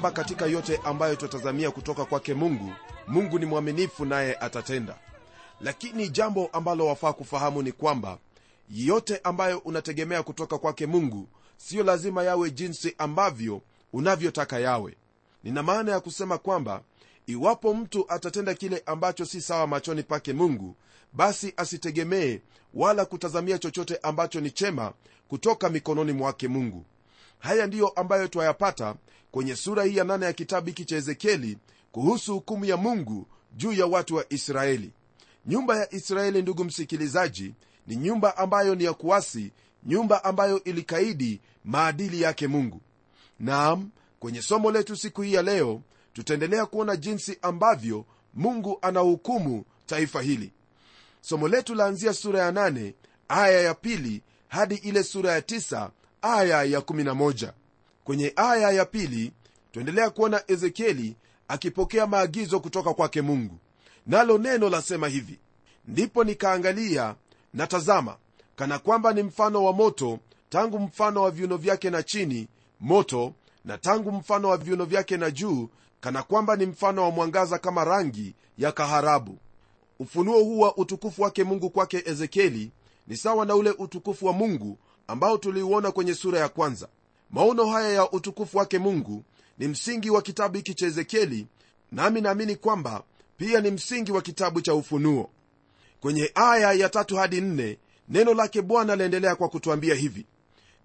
Kwamba 0.00 0.22
katika 0.22 0.46
yote 0.46 0.80
ambayo 0.84 1.16
twatazamia 1.16 1.70
kutoka 1.70 2.04
kwake 2.04 2.34
mungu 2.34 2.72
mungu 3.06 3.38
ni 3.38 3.46
mwaminifu 3.46 4.04
naye 4.04 4.34
atatenda. 4.34 4.98
Lakini 5.60 6.08
jambo 6.08 6.46
ambalo 6.52 6.86
wafaa 6.86 7.12
kufahamu 7.12 7.62
ni 7.62 7.72
kwamba 7.72 8.18
yote 8.70 9.20
ambayo 9.24 9.58
unategemea 9.58 10.22
kutoka 10.22 10.58
kwake 10.58 10.86
mungu 10.86 11.28
siyo 11.56 11.84
lazima 11.84 12.22
yawe 12.22 12.50
jinsi 12.50 12.94
ambavyo 12.98 13.60
unavyotaka 13.92 14.58
yawe. 14.58 14.96
Nina 15.44 15.62
maana 15.62 15.92
ya 15.92 16.00
kusema 16.00 16.38
kwamba 16.38 16.82
iwapo 17.26 17.74
mtu 17.74 18.04
atatenda 18.08 18.54
kile 18.54 18.82
ambacho 18.86 19.26
si 19.26 19.40
sawa 19.40 19.66
machoni 19.66 20.02
pake 20.02 20.32
mungu 20.32 20.76
basi 21.12 21.54
asitegemee 21.56 22.40
wala 22.74 23.04
kutazamia 23.04 23.58
chochote 23.58 23.98
ambacho 24.02 24.40
ni 24.40 24.50
chema 24.50 24.92
kutoka 25.28 25.68
mikononi 25.68 26.12
mwake 26.12 26.48
mungu. 26.48 26.84
Haya 27.38 27.66
ndiyo 27.66 27.88
ambayo 27.88 28.28
twayapata 28.28 28.94
kwenye 29.30 29.56
sura 29.56 29.84
hii 29.84 29.96
ya 29.96 30.04
nane 30.04 30.26
ya 30.26 30.32
kitabu 30.32 30.66
hiki 30.66 30.84
cha 30.84 30.96
ezekieli 30.96 31.58
kuhusu 31.92 32.34
hukumu 32.34 32.64
ya 32.64 32.76
mungu 32.76 33.26
juu 33.56 33.72
ya 33.72 33.86
watu 33.86 34.14
wa 34.16 34.24
israeli. 34.32 34.92
Nyumba 35.46 35.76
ya 35.76 35.94
israeli 35.94 36.42
ndugu 36.42 36.64
msikilizaji 36.64 37.54
ni 37.86 37.96
nyumba 37.96 38.36
ambayo 38.36 38.74
ni 38.74 38.84
ya 38.84 38.92
kuasi 38.92 39.52
nyumba 39.86 40.24
ambayo 40.24 40.64
ilikaidi 40.64 41.40
maadili 41.64 42.22
yake 42.22 42.46
mungu. 42.46 42.80
Naam 43.40 43.90
kwenye 44.18 44.42
somo 44.42 44.70
letu 44.70 44.96
siku 44.96 45.22
hii 45.22 45.32
ya 45.34 45.42
leo 45.42 45.82
tutaendelea 46.12 46.66
kuona 46.66 46.96
jinsi 46.96 47.38
ambavyo 47.42 48.04
mungu 48.34 48.78
anahukumu 48.82 49.64
taifa 49.86 50.22
hili. 50.22 50.52
Somo 51.20 51.48
letu 51.48 51.74
laanzia 51.74 52.12
sura 52.12 52.40
ya 52.40 52.50
8 52.50 52.92
aya 53.28 53.60
ya 53.60 53.74
pili 53.74 54.22
hadi 54.48 54.74
ile 54.74 55.02
sura 55.02 55.32
ya 55.32 55.40
9 55.40 55.90
aya 56.22 56.62
ya 56.64 56.80
11 56.80 57.52
kwenye 58.10 58.32
aya 58.36 58.70
ya 58.70 58.84
pili 58.84 59.32
twaendelea 59.72 60.10
kuona 60.10 60.42
ezekieli 60.46 61.16
akipokea 61.48 62.06
maagizo 62.06 62.60
kutoka 62.60 62.94
kwake 62.94 63.22
mungu. 63.22 63.58
Nalo 64.06 64.38
neno 64.38 64.68
lasema 64.70 65.08
hivi 65.08 65.38
ndipo 65.88 66.24
nikaangalia 66.24 67.14
na 67.54 67.66
tazama 67.66 68.16
kana 68.56 68.78
kwamba 68.78 69.12
ni 69.12 69.22
mfano 69.22 69.64
wa 69.64 69.72
moto 69.72 70.18
tangu 70.48 70.78
mfano 70.78 71.22
wa 71.22 71.30
viuno 71.30 71.56
vyake 71.56 71.90
na 71.90 72.02
chini 72.02 72.48
moto 72.80 73.32
na 73.64 73.78
tangu 73.78 74.12
mfano 74.12 74.48
wa 74.48 74.56
viuno 74.56 74.84
vyake 74.84 75.16
na 75.16 75.30
juu 75.30 75.68
kana 76.00 76.22
kwamba 76.22 76.56
ni 76.56 76.66
mfano 76.66 77.02
wa 77.02 77.10
mwangaza 77.10 77.58
kama 77.58 77.84
rangi 77.84 78.34
ya 78.58 78.72
kaharabu. 78.72 79.38
Ufunuo 79.98 80.44
huu 80.44 80.58
wa 80.60 80.76
utukufu 80.76 81.22
wake 81.22 81.44
mungu 81.44 81.70
kwake 81.70 82.02
ezekieli 82.06 82.70
ni 83.06 83.16
sawa 83.16 83.46
na 83.46 83.54
ule 83.56 83.70
utukufu 83.70 84.26
wa 84.26 84.32
mungu 84.32 84.78
ambao 85.06 85.38
tuliuona 85.38 85.92
kwenye 85.92 86.14
sura 86.14 86.38
ya 86.38 86.48
kwanza 86.48 86.88
maono 87.32 87.66
haya 87.66 87.88
ya 87.92 88.10
utukufu 88.10 88.58
wake 88.58 88.78
mungu 88.78 89.24
ni 89.58 89.68
msingi 89.68 90.10
wa 90.10 90.22
kitabu 90.22 90.56
hiki 90.56 90.74
cha 90.74 90.86
ezekieli 90.86 91.46
nami 91.92 92.20
naamini 92.20 92.56
kwamba 92.56 93.02
pia 93.36 93.60
ni 93.60 93.70
msingi 93.70 94.12
wa 94.12 94.22
kitabu 94.22 94.60
cha 94.60 94.74
ufunuo. 94.74 95.30
Kwenye 96.00 96.30
aya 96.34 96.72
ya 96.72 96.88
tatu 96.88 97.16
hadi 97.16 97.40
nne 97.40 97.78
neno 98.08 98.34
lake 98.34 98.62
bwana 98.62 98.96
laendelea 98.96 99.34
kwa 99.36 99.48
kutwambia 99.48 99.94
hivi. 99.94 100.26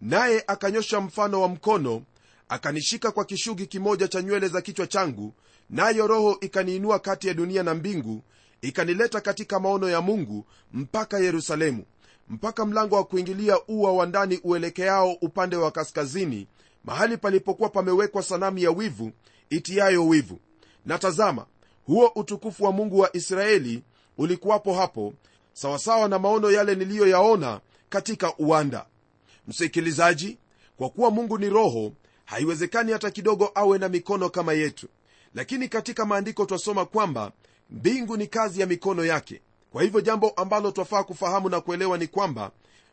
Naye 0.02 0.44
akanyosha 0.48 1.02
mfano 1.02 1.42
wa 1.42 1.48
mkono 1.48 2.02
akanishika 2.50 3.12
kwa 3.12 3.26
kishugi 3.26 3.66
kimoja 3.68 4.08
cha 4.08 4.22
nywele 4.22 4.48
za 4.48 4.62
kichwa 4.62 4.88
changu 4.88 5.34
nayo 5.70 6.08
roho 6.08 6.38
ikaniinua 6.42 7.00
kati 7.00 7.28
ya 7.28 7.34
dunia 7.34 7.64
na 7.64 7.74
mbingu 7.74 8.22
ikanileta 8.62 9.22
katika 9.22 9.60
maono 9.60 9.90
ya 9.90 10.02
mungu 10.02 10.46
mpaka 10.74 11.20
yerusalemu 11.20 11.86
mpaka 12.30 12.66
mlango 12.66 12.96
wa 12.96 13.04
kuingilia 13.04 13.58
ua 13.68 13.92
wa 13.94 14.06
ndani 14.06 14.40
uelekeao 14.44 15.12
upande 15.22 15.56
wa 15.56 15.72
kaskazini 15.72 16.48
mahali 16.84 17.18
palipokuwa 17.18 17.70
pamewekwa 17.70 18.24
sanamu 18.24 18.58
ya 18.58 18.72
wivu 18.72 19.12
itiyayo 19.50 20.08
wivu. 20.08 20.40
Na 20.86 20.98
tazama 21.00 21.46
huo 21.86 22.12
utukufu 22.16 22.64
wa 22.64 22.72
mungu 22.72 23.00
wa 23.00 23.16
israeli 23.16 23.84
ulikuwapo 24.18 24.74
hapo 24.74 25.14
sawasawa 25.54 26.08
na 26.08 26.20
maono 26.20 26.52
yale 26.52 26.76
niliyoyaona 26.76 27.62
katika 27.90 28.38
uwanda. 28.38 28.86
Msikilizaji 29.48 30.38
kwa 30.78 30.90
kuwa 30.90 31.12
mungu 31.12 31.38
ni 31.38 31.50
roho 31.50 31.92
haiwezekani 32.26 32.92
hata 32.92 33.12
kidogo 33.12 33.52
awe 33.56 33.78
na 33.78 33.90
mikono 33.90 34.30
kama 34.30 34.54
yetu. 34.54 34.88
Lakini 35.36 35.68
katika 35.70 36.06
maandiko 36.06 36.46
twasoma 36.46 36.86
kwamba 36.86 37.32
mbingu 37.70 38.18
ni 38.18 38.28
kazi 38.28 38.62
ya 38.62 38.68
mikono 38.68 39.06
yake 39.06 39.42
kwa 39.76 39.84
hivyo 39.84 40.02
jambo 40.02 40.30
ambalo 40.30 40.72
twafaa 40.72 41.04
kufahamu 41.04 41.50
na 41.50 41.62
kuelewa 41.62 41.98
ni 41.98 42.08
kwamba 42.08 42.52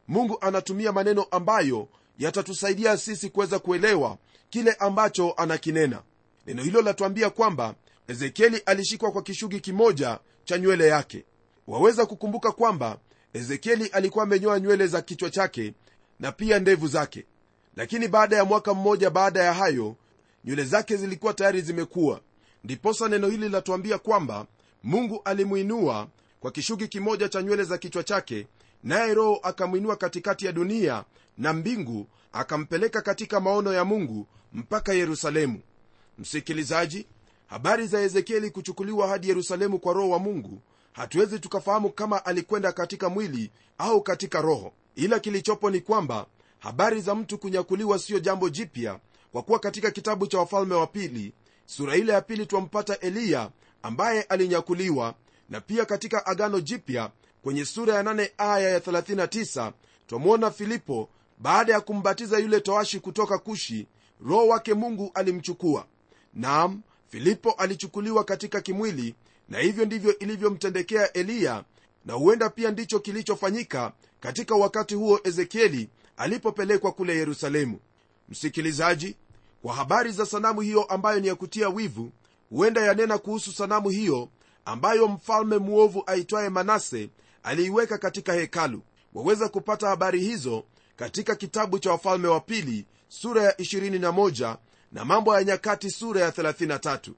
mungu 0.09 0.38
anatumia 0.41 0.93
maneno 0.93 1.22
ambayo 1.31 1.88
yatatusaidia 2.19 2.97
sisi 2.97 3.31
kuweza 3.31 3.59
kuelewa 3.59 4.19
kile 4.50 4.72
ambacho 4.72 5.32
anakinena. 5.37 6.03
Neno 6.47 6.62
hilo 6.62 6.82
latuambia 6.82 7.31
kwamba 7.31 7.75
ezekieli 8.09 8.56
alishikwa 8.66 9.12
kwa 9.12 9.22
kishugi 9.22 9.60
kimoja 9.60 10.19
cha 10.44 10.59
nywele 10.59 10.87
yake. 10.88 11.25
Waweza 11.66 12.06
kukumbuka 12.06 12.53
kwamba 12.53 12.99
ezekieli 13.32 13.87
alikuwa 13.87 14.25
amenyoa 14.25 14.60
nywele 14.60 14.87
za 14.87 15.03
kichwa 15.03 15.31
chake 15.31 15.75
na 16.20 16.32
pia 16.32 16.59
ndevu 16.59 16.87
zake. 16.88 17.26
Lakini 17.76 18.09
baada 18.09 18.37
ya 18.37 18.44
mwaka 18.44 18.75
mmoja 18.75 19.10
baada 19.10 19.43
ya 19.43 19.54
hayo 19.54 19.97
nywele 20.44 20.64
zake 20.64 20.97
zilikuwa 20.97 21.34
tayari 21.34 21.60
zimekuwa. 21.60 22.20
Ndiposa 22.64 23.09
neno 23.09 23.28
hili 23.28 23.49
latuambia 23.49 23.99
kwamba 23.99 24.47
mungu 24.82 25.20
alimwinua 25.25 26.09
kwa 26.42 26.50
kishugi 26.50 26.88
kimoja 26.88 27.28
cha 27.28 27.42
nywele 27.42 27.64
za 27.64 27.78
kichwa 27.78 28.03
chake 28.04 28.47
naye 28.84 29.14
roho 29.14 29.41
akamwinua 29.42 29.97
katikati 29.97 30.47
ya 30.47 30.53
dunia 30.53 31.04
na 31.38 31.53
mbingu 31.53 32.06
akampeleka 32.32 33.03
katika 33.03 33.41
maono 33.41 33.72
ya 33.72 33.84
mungu 33.84 34.26
mpaka 34.52 34.92
yerusalemu. 34.92 35.60
Msikilizaji 36.19 37.06
habari 37.47 37.86
za 37.86 38.00
ezekieli 38.00 38.50
kuchukuliwa 38.50 39.08
hadi 39.08 39.28
yerusalemu 39.28 39.78
kwa 39.78 39.92
roho 39.92 40.08
wa 40.10 40.19
mungu 40.19 40.62
hatuwezi 40.92 41.38
tukafahamu 41.38 41.91
kama 41.91 42.25
alikwenda 42.25 42.72
katika 42.72 43.08
mwili 43.08 43.50
au 43.78 44.02
katika 44.02 44.41
roho. 44.41 44.72
Ila 44.97 45.20
kilichopo 45.20 45.70
ni 45.70 45.81
kwamba 45.81 46.26
habari 46.58 47.00
za 47.00 47.14
mtu 47.14 47.38
kunyakuliwa 47.38 47.98
siyo 47.98 48.19
jambo 48.19 48.48
jipya 48.48 48.98
kwa 49.32 49.42
kuwa 49.42 49.58
katika 49.58 49.91
kitabu 49.91 50.26
cha 50.26 50.38
wafalme 50.38 50.75
wa 50.75 50.86
pili 50.86 51.32
sura 51.66 51.97
ile 51.97 52.12
ya 52.12 52.20
pili 52.20 52.47
twampata 52.47 52.98
eliya 53.00 53.50
ambaye 53.82 54.22
alinyakuliwa 54.22 55.14
na 55.52 55.60
pia 55.60 55.84
katika 55.84 56.26
agano 56.26 56.60
jipya 56.60 57.10
kwenye 57.42 57.64
sura 57.64 57.94
ya 57.94 58.02
8 58.02 58.30
aya 58.38 58.68
ya 58.70 58.78
39 58.78 59.72
twamwona 60.06 60.50
filipo 60.50 61.08
baada 61.38 61.72
ya 61.72 61.80
kumbatiza 61.80 62.38
yule 62.38 62.60
toashi 62.60 63.00
kutoka 63.00 63.38
kushi 63.38 63.86
roho 64.26 64.48
wake 64.48 64.74
mungu 64.74 65.10
alimchukua. 65.14 65.86
Nam 66.34 66.82
filipo 67.08 67.50
alichukuliwa 67.52 68.24
katika 68.24 68.60
kimwili 68.60 69.14
na 69.48 69.58
hivyo 69.58 69.84
ndivyo 69.84 70.19
ilivyomtendekea 70.19 71.12
eliya 71.12 71.64
na 72.05 72.12
huenda 72.14 72.50
pia 72.50 72.70
ndicho 72.70 73.00
kilichofanyika 73.00 73.93
katika 74.20 74.55
wakati 74.55 74.94
huo 74.94 75.20
ezekieli 75.25 75.88
alipopelekwa 76.16 76.93
kule 76.93 77.16
yerusalemu. 77.16 77.78
Msikilizaji 78.28 79.16
kwa 79.62 79.75
habari 79.75 80.12
za 80.12 80.26
sanamu 80.26 80.60
hiyo 80.60 80.82
ambayo 80.82 81.20
ni 81.20 81.26
ya 81.26 81.34
kutia 81.34 81.69
wivu 81.69 82.12
huenda 82.50 82.81
yanena 82.81 83.19
kuhusu 83.19 83.52
sanamu 83.52 83.88
hiyo 83.88 84.28
ambayo 84.64 85.09
mfalme 85.09 85.59
mwovu 85.59 86.03
aitwaye 86.06 86.49
manase 86.49 87.11
aliiweka 87.43 87.99
katika 87.99 88.32
hekalu. 88.32 88.82
Waweza 89.14 89.49
kupata 89.49 89.88
habari 89.88 90.20
hizo 90.20 90.64
katika 90.97 91.35
kitabu 91.37 91.79
cha 91.79 91.91
wafalme 91.91 92.29
wa 92.29 92.41
pili 92.41 92.87
sura 93.09 93.43
ya 93.43 93.53
21 93.53 94.56
na 94.93 95.05
mambo 95.05 95.35
ya 95.35 95.44
nyakati 95.44 95.91
sura 95.91 96.20
ya 96.20 96.31
33 96.31 97.12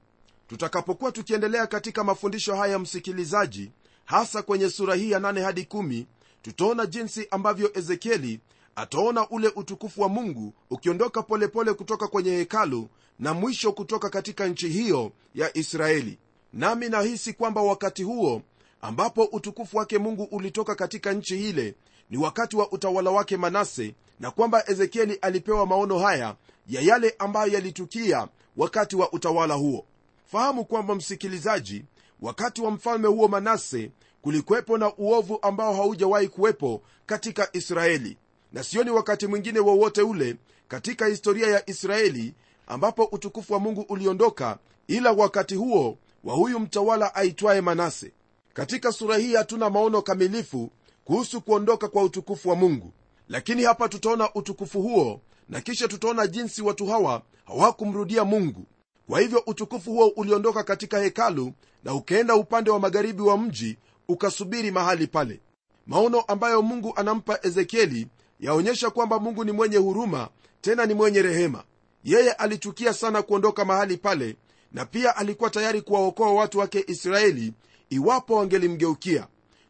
tutakapokuwa 0.47 1.11
tukiendelea 1.11 1.67
katika 1.67 2.03
mafundisho 2.03 2.55
haya 2.55 2.79
msikilizaji 2.79 3.71
hasa 4.05 4.41
kwenye 4.41 4.69
sura 4.69 4.95
hii 4.95 5.11
ya 5.11 5.19
8 5.19 5.41
hadi 5.43 5.61
1 5.61 6.05
tutaona 6.41 6.85
jinsi 6.85 7.27
ambavyo 7.31 7.71
ezekieli 7.77 8.39
ataona 8.75 9.29
ule 9.29 9.47
utukufu 9.55 10.01
wa 10.01 10.09
mungu 10.09 10.53
ukiondoka 10.69 11.23
polepole 11.23 11.47
pole 11.65 11.77
kutoka 11.77 12.07
kwenye 12.07 12.31
hekalu 12.31 12.89
na 13.19 13.33
mwisho 13.33 13.71
kutoka 13.71 14.09
katika 14.09 14.47
nchi 14.47 14.69
hiyo 14.69 15.11
ya 15.35 15.57
israeli 15.57 16.17
nami 16.55 16.89
nahisi 16.89 17.33
kwamba 17.33 17.61
wakati 17.61 18.03
huo 18.03 18.41
ambapo 18.81 19.23
utukufu 19.23 19.77
wake 19.77 19.97
mungu 19.97 20.23
ulitoka 20.23 20.75
katika 20.75 21.13
nchi 21.13 21.49
ile 21.49 21.75
ni 22.09 22.17
wakati 22.17 22.55
wa 22.55 22.71
utawala 22.71 23.11
wake 23.11 23.37
manase 23.37 23.95
na 24.19 24.31
kwamba 24.31 24.69
ezekieli 24.69 25.13
alipewa 25.15 25.65
maono 25.65 25.99
haya 25.99 26.35
ya 26.67 26.81
yale 26.81 27.15
ambayo 27.19 27.53
yalitukia 27.53 28.27
wakati 28.57 28.95
wa 28.95 29.11
utawala 29.13 29.53
huo. 29.53 29.85
Fahamu 30.31 30.65
kwamba 30.65 30.95
msikilizaji 30.95 31.85
wakati 32.21 32.61
wa 32.61 32.71
mfalme 32.71 33.07
huo 33.07 33.27
manase 33.27 33.91
kulikuwepo 34.21 34.77
na 34.77 34.95
uovu 34.95 35.39
ambao 35.41 35.73
haujawahi 35.73 36.27
kuwepo 36.27 36.81
katika 37.05 37.49
israeli. 37.53 38.17
Na 38.53 38.63
sioni 38.63 38.89
wakati 38.89 39.27
mwingine 39.27 39.59
wowote 39.59 40.01
ule 40.01 40.35
katika 40.67 41.05
historia 41.05 41.47
ya 41.47 41.69
israeli 41.69 42.33
ambapo 42.67 43.03
utukufu 43.03 43.53
wa 43.53 43.59
mungu 43.59 43.85
uliondoka 43.89 44.57
ila 44.87 45.11
wakati 45.11 45.55
huo 45.55 45.97
wa 46.25 46.35
huyu 46.35 46.59
mtawala 46.59 47.15
aitwaye 47.15 47.61
manase. 47.61 48.11
Katika 48.53 48.91
sura 48.91 49.17
hii 49.17 49.35
hatuna 49.35 49.69
maono 49.69 50.01
kamilifu 50.01 50.71
kuhusu 51.03 51.41
kuondoka 51.41 51.87
kwa 51.87 52.03
utukufu 52.03 52.49
wa 52.49 52.55
mungu. 52.55 52.93
Lakini 53.29 53.63
hapa 53.63 53.89
tutaona 53.89 54.33
utukufu 54.33 54.81
huo 54.81 55.21
na 55.49 55.61
kisha 55.61 55.87
tutaona 55.87 56.27
jinsi 56.27 56.61
watu 56.61 56.85
hawa 56.85 57.21
hawakumrudia 57.45 58.23
mungu. 58.25 58.65
Kwa 59.09 59.19
hivyo 59.19 59.43
utukufu 59.47 59.91
huo 59.91 60.07
uliondoka 60.07 60.63
katika 60.63 60.99
hekalu 60.99 61.51
na 61.83 61.93
ukaenda 61.93 62.35
upande 62.35 62.71
wa 62.71 62.79
magharibi 62.79 63.21
wa 63.21 63.37
mji 63.37 63.77
ukasubiri 64.07 64.71
mahali 64.71 65.07
pale. 65.07 65.39
Maono 65.87 66.21
ambayo 66.21 66.61
mungu 66.61 66.93
anampa 66.95 67.39
ezekieli 67.43 68.07
yaonyesha 68.39 68.89
kwamba 68.89 69.19
mungu 69.19 69.43
ni 69.43 69.51
mwenye 69.51 69.77
huruma 69.77 70.29
tena 70.61 70.85
ni 70.85 70.93
mwenye 70.93 71.21
rehema. 71.21 71.63
Yeye 72.03 72.31
alichukia 72.31 72.93
sana 72.93 73.21
kuondoka 73.21 73.65
mahali 73.65 73.97
pale 73.97 74.35
na 74.75 74.85
pia 74.85 75.15
alikuwa 75.15 75.49
tayari 75.49 75.81
kuwaokoa 75.81 76.33
watu 76.33 76.59
wake 76.59 76.83
israeli 76.87 77.53
iwapo 77.89 78.35
wangelimgeukia. 78.35 79.27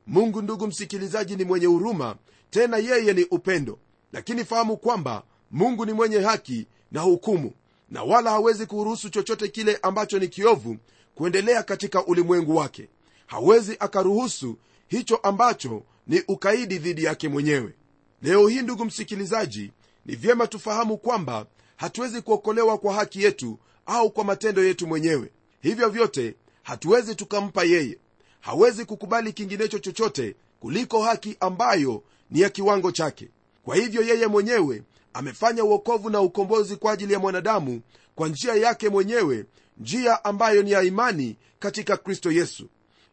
Mungu 0.08 0.42
ndugu 0.42 0.68
msikilizaji 0.68 1.36
ni 1.36 1.44
mwenye 1.44 1.66
huruma 1.66 2.16
tena 2.50 2.78
yeye 2.78 3.14
ni 3.14 3.24
upendo. 3.24 3.80
Lakini 4.14 4.46
fahamu 4.46 4.78
kwamba 4.78 5.24
mungu 5.52 5.86
ni 5.86 5.94
mwenye 5.94 6.20
haki 6.20 6.68
na 6.92 7.02
hukumu 7.02 7.52
na 7.90 8.04
wala 8.04 8.30
hawezi 8.30 8.66
kuruhusu 8.66 9.10
chochote 9.10 9.48
kile 9.48 9.80
ambacho 9.82 10.20
ni 10.20 10.28
kiovu 10.28 10.78
kuendelea 11.16 11.64
katika 11.64 12.06
ulimwengu 12.06 12.56
wake. 12.56 12.90
Hawezi 13.26 13.78
akaruhusu 13.80 14.58
hicho 14.88 15.16
ambacho 15.16 15.84
ni 16.08 16.22
ukaidi 16.28 16.78
dhidi 16.78 17.04
yake 17.04 17.30
mwenyewe. 17.30 17.74
Leo 18.22 18.48
hii 18.48 18.62
ndugu 18.62 18.86
msikilizaji 18.86 19.72
ni 20.06 20.16
vyema 20.16 20.48
tufahamu 20.48 20.98
kwamba 20.98 21.46
hatuwezi 21.76 22.22
kuokolewa 22.22 22.78
kwa 22.78 22.94
haki 22.94 23.24
yetu 23.24 23.60
au 23.86 24.12
kwa 24.12 24.24
matendo 24.24 24.64
yetu 24.64 24.88
mwenyewe. 24.88 25.32
Hivyo 25.62 25.90
vyote 25.90 26.36
hatuwezi 26.64 27.16
tukampa 27.16 27.64
yeye. 27.64 27.98
Hawezi 28.40 28.86
kukubali 28.86 29.34
kinginecho 29.34 29.80
chochote 29.80 30.36
kuliko 30.60 31.02
haki 31.02 31.38
ambayo 31.40 32.04
ni 32.32 32.40
ya 32.42 32.50
kiwango 32.50 32.92
chake. 32.92 33.30
Kwa 33.64 33.76
hivyo 33.76 34.02
yeye 34.02 34.28
mwenyewe 34.28 34.84
amefanya 35.14 35.64
uokovu 35.64 36.10
na 36.10 36.22
ukombozi 36.22 36.76
kwa 36.76 36.92
ajili 36.92 37.14
ya 37.14 37.20
mwanadamu 37.20 37.82
kwa 38.16 38.28
njia 38.28 38.54
yake 38.56 38.90
mwenyewe 38.90 39.46
njia 39.78 40.26
ambayo 40.26 40.64
ni 40.64 40.72
ya 40.72 40.82
imani 40.84 41.38
katika 41.60 41.98
kristo 41.98 42.32
yesu. 42.32 42.70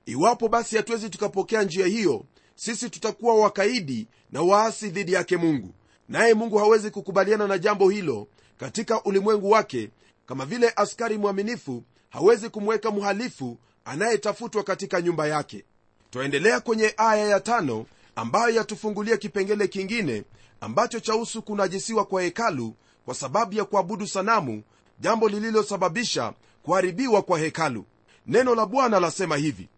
Iwapo 0.07 0.49
basi 0.49 0.77
hatuwezi 0.77 1.11
tukapokea 1.11 1.63
njia 1.63 1.87
hiyo 1.87 2.25
sisi 2.55 2.91
tutakuwa 2.91 3.35
wakaidi 3.35 4.07
na 4.33 4.43
waasi 4.43 4.89
dhidi 4.89 5.13
yake 5.13 5.37
mungu. 5.37 5.75
Naye 6.09 6.35
mungu 6.35 6.59
hawezi 6.59 6.91
kukubaliana 6.91 7.47
na 7.47 7.59
jambo 7.59 7.91
hilo 7.91 8.29
katika 8.59 9.03
ulimwengu 9.05 9.51
wake 9.51 9.91
kama 10.27 10.47
vile 10.47 10.73
askari 10.77 11.19
mwaminifu 11.19 11.83
hawezi 12.11 12.49
kumweka 12.51 12.91
mhalifu 12.91 13.59
anayetafutwa 13.85 14.63
katika 14.63 15.01
nyumba 15.03 15.27
yake. 15.27 15.65
Twaendelea 16.11 16.61
kwenye 16.61 16.95
aya 16.97 17.27
ya 17.29 17.41
tano 17.41 17.87
ambayo 18.17 18.55
yatufungulia 18.55 19.17
kipengele 19.17 19.69
kingine 19.69 20.25
ambacho 20.61 21.01
chahusu 21.01 21.43
kunajisiwa 21.43 22.05
kwa 22.05 22.23
hekalu 22.23 22.75
kwa 23.05 23.15
sababu 23.15 23.55
ya 23.55 23.65
kuabudu 23.65 24.07
sanamu 24.07 24.63
jambo 25.01 25.29
lililosababisha 25.29 26.33
kuharibiwa 26.63 27.23
kwa 27.23 27.39
hekalu. 27.39 27.85
Neno 28.27 28.55
la 28.55 28.67
bwana 28.67 29.01
lasema 29.01 29.37
hivi 29.37 29.69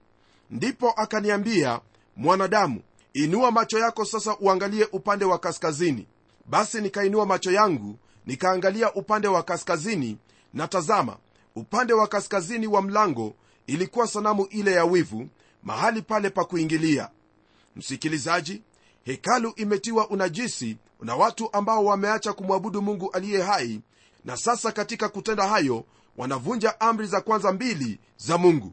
ndipo 0.51 0.91
akaniambia 0.91 1.81
mwanadamu 2.17 2.81
inua 3.13 3.51
macho 3.51 3.79
yako 3.79 4.05
sasa 4.05 4.37
uangalie 4.39 4.89
upande 4.93 5.25
wa 5.25 5.39
kaskazini 5.39 6.07
basi 6.47 6.81
nikainua 6.81 7.27
macho 7.27 7.53
yangu 7.53 7.99
nikaangalia 8.27 8.93
upande 8.95 9.29
wa 9.29 9.43
kaskazini 9.43 10.19
na 10.55 10.69
tazama 10.69 11.17
upande 11.57 11.93
wa 11.93 12.07
kaskazini 12.07 12.67
wa 12.67 12.83
mlango 12.83 13.35
ilikuwa 13.67 14.07
sanamu 14.07 14.47
ile 14.51 14.73
ya 14.73 14.85
wivu 14.85 15.29
mahali 15.63 16.03
pale 16.03 16.31
pa 16.31 16.45
kuingilia. 16.45 17.11
Msikilizaji 17.77 18.63
hekalu 19.05 19.53
imetiwa 19.57 20.09
unajisi 20.11 20.77
na 21.01 21.17
watu 21.17 21.53
ambao 21.53 21.85
wameacha 21.85 22.33
kumwabudu 22.33 22.83
mungu 22.83 23.11
aliye 23.11 23.43
hai 23.43 23.81
na 24.25 24.37
sasa 24.37 24.73
katika 24.73 25.09
kutenda 25.09 25.49
hayo 25.49 25.85
wanavunja 26.17 26.81
amri 26.81 27.07
za 27.07 27.21
kwanza 27.21 27.53
mbili 27.53 27.99
za 28.17 28.39
mungu. 28.39 28.73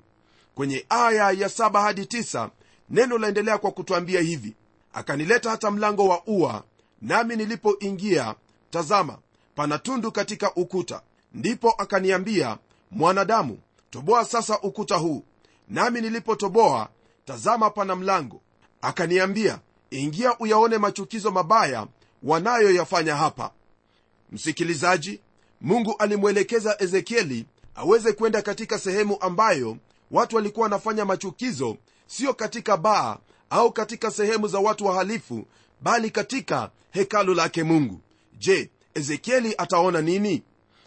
Kwenye 0.56 0.86
aya 0.90 1.32
ya 1.32 1.50
saba 1.50 1.82
hadi 1.82 2.06
tisa, 2.06 2.50
neno 2.90 3.18
laendelea 3.18 3.58
kwa 3.58 3.72
kutwambia 3.72 4.22
hivi. 4.22 4.56
Akanileta 4.94 5.50
hata 5.50 5.72
mlango 5.72 6.08
wa 6.08 6.22
ua 6.28 6.64
nami 7.02 7.36
nilipoingia 7.36 8.36
tazama 8.70 9.18
pana 9.56 9.78
tundu 9.80 10.12
katika 10.12 10.54
ukuta 10.56 11.02
ndipo 11.34 11.72
akaniambia 11.78 12.58
mwanadamu 12.92 13.60
toboa 13.90 14.26
sasa 14.26 14.60
ukuta 14.62 14.96
huu. 14.96 15.24
Nami 15.68 16.02
nilipotoboa 16.02 16.90
tazama 17.26 17.70
pana 17.70 17.96
mlango. 17.96 18.42
Akaniambia 18.82 19.60
ingia 19.92 20.38
uyaone 20.40 20.78
machukizo 20.78 21.32
mabaya 21.32 21.88
wanayoyafanya 22.24 23.16
hapa. 23.16 23.52
Msikilizaji 24.32 25.20
mungu 25.62 25.96
alimwelekeza 26.00 26.76
ezekieli 26.80 27.46
aweze 27.76 28.14
kwenda 28.14 28.42
katika 28.42 28.80
sehemu 28.80 29.18
ambayo 29.22 29.78
watu 30.12 30.36
walikuwa 30.36 30.64
wanafanya 30.64 31.06
machukizo 31.06 31.78
sio 32.08 32.34
katika 32.34 32.78
baa 32.78 33.18
au 33.50 33.72
katika 33.72 34.12
sehemu 34.12 34.48
za 34.48 34.60
watu 34.60 34.86
wahalifu 34.86 35.46
bali 35.82 36.10
katika 36.10 36.72
hekalu 36.92 37.34
lake 37.34 37.64
mungu. 37.64 38.00
Je 38.38 38.70
ezekieli 38.94 39.56
ataona 39.58 40.02
nini 40.02 40.44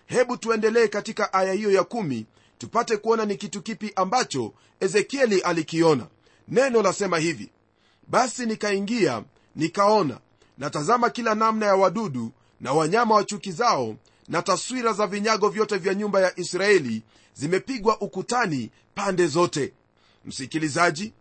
hebu 0.06 0.36
tuendelee 0.36 0.88
katika 0.88 1.32
aya 1.32 1.52
hiyo 1.52 1.70
ya 1.72 1.84
kumi 1.84 2.26
tupate 2.58 2.96
kuona 2.96 3.24
ni 3.24 3.36
kitu 3.36 3.62
kipi 3.62 3.92
ambacho 3.96 4.52
ezekieli 4.80 5.40
alikiona. 5.40 6.06
Neno 6.48 6.82
lasema 6.82 7.18
hivi 7.18 7.50
basi 8.08 8.46
nikaingia 8.46 9.24
nikaona 9.56 10.18
natazama 10.58 11.10
kila 11.10 11.34
namna 11.34 11.66
ya 11.66 11.74
wadudu 11.76 12.32
na 12.60 12.72
wanyama 12.72 13.14
wa 13.14 13.24
chuki 13.24 13.52
zao 13.52 13.96
na 14.28 14.42
taswira 14.42 14.92
za 14.92 15.06
vinyago 15.06 15.48
vyote 15.48 15.76
vya 15.76 15.94
nyumba 15.94 16.20
ya 16.20 16.40
israeli 16.40 17.02
zimepigwa 17.34 18.00
ukutani 18.00 18.70
pande 18.94 19.26
zote. 19.26 19.72
Msikilizaji 20.24 21.12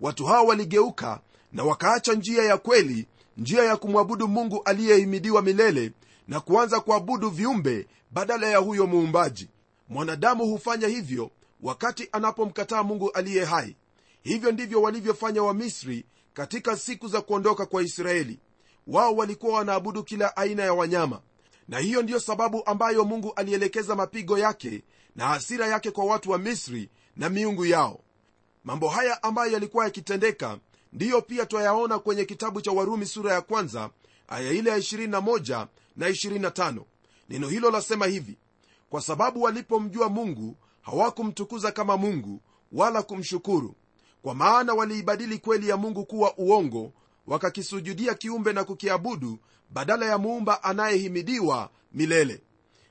watu 0.00 0.26
hao 0.26 0.46
waligeuka 0.46 1.20
na 1.52 1.64
wakaacha 1.64 2.12
njia 2.12 2.42
ya 2.44 2.58
kweli 2.58 3.06
njia 3.36 3.62
ya 3.64 3.76
kumwabudu 3.76 4.28
mungu 4.28 4.62
aliyehimidiwa 4.64 5.42
milele 5.42 5.92
na 6.30 6.40
kuanza 6.40 6.80
kuabudu 6.80 7.30
viumbe 7.30 7.86
badala 8.10 8.46
ya 8.46 8.58
huyo 8.58 8.86
muumbaji. 8.86 9.48
Mwanadamu 9.88 10.46
hufanya 10.46 10.88
hivyo 10.88 11.30
wakati 11.62 12.08
anapomkataa 12.12 12.82
mungu 12.82 13.10
aliye 13.10 13.44
hai. 13.44 13.76
Hivyo 14.22 14.52
ndivyo 14.52 14.82
walivyofanya 14.82 15.42
wamisri 15.42 16.04
katika 16.34 16.76
siku 16.76 17.08
za 17.08 17.20
kuondoka 17.20 17.66
kwa 17.66 17.82
israeli. 17.82 18.38
Wao 18.86 19.16
walikuwa 19.16 19.54
wanaabudu 19.58 20.04
kila 20.04 20.36
aina 20.36 20.62
ya 20.62 20.74
wanyama 20.74 21.20
na 21.68 21.78
hiyo 21.78 22.02
ndiyo 22.02 22.20
sababu 22.20 22.62
ambayo 22.66 23.04
mungu 23.04 23.32
alielekeza 23.36 23.94
mapigo 23.96 24.38
yake 24.38 24.82
na 25.16 25.26
hasira 25.26 25.66
yake 25.66 25.90
kwa 25.90 26.04
watu 26.04 26.30
wa 26.30 26.38
misri 26.38 26.88
na 27.16 27.28
miungu 27.28 27.66
yao. 27.66 28.00
Mambo 28.64 28.88
haya 28.88 29.22
ambayo 29.22 29.52
yalikuwa 29.52 29.84
yakitendeka 29.84 30.58
ndiyo 30.92 31.22
pia 31.22 31.46
twayaona 31.46 31.98
kwenye 31.98 32.24
kitabu 32.24 32.60
cha 32.60 32.72
warumi 32.72 33.06
sura 33.06 33.32
ya 33.34 33.40
kwanza 33.40 33.90
aya 34.30 34.52
ile 34.52 34.70
ya 34.70 34.78
21 34.78 35.66
na 35.96 36.08
25 36.08 36.82
neno 37.28 37.48
hilo 37.48 37.70
lasema 37.70 38.06
hivi 38.06 38.38
kwa 38.90 39.00
sababu 39.00 39.42
walipomjua 39.42 40.08
mungu 40.08 40.56
hawakumtukuza 40.82 41.72
kama 41.72 41.96
mungu 41.96 42.40
wala 42.72 43.02
kumshukuru. 43.02 43.74
Kwa 44.22 44.34
maana 44.34 44.74
waliibadili 44.74 45.38
kweli 45.38 45.68
ya 45.68 45.76
mungu 45.76 46.04
kuwa 46.04 46.38
uongo 46.38 46.92
wakakisujudia 47.26 48.14
kiumbe 48.14 48.52
na 48.52 48.64
kukiabudu 48.64 49.38
badala 49.70 50.06
ya 50.06 50.18
muumba 50.18 50.62
anayehimidiwa 50.64 51.70
milele. 51.92 52.40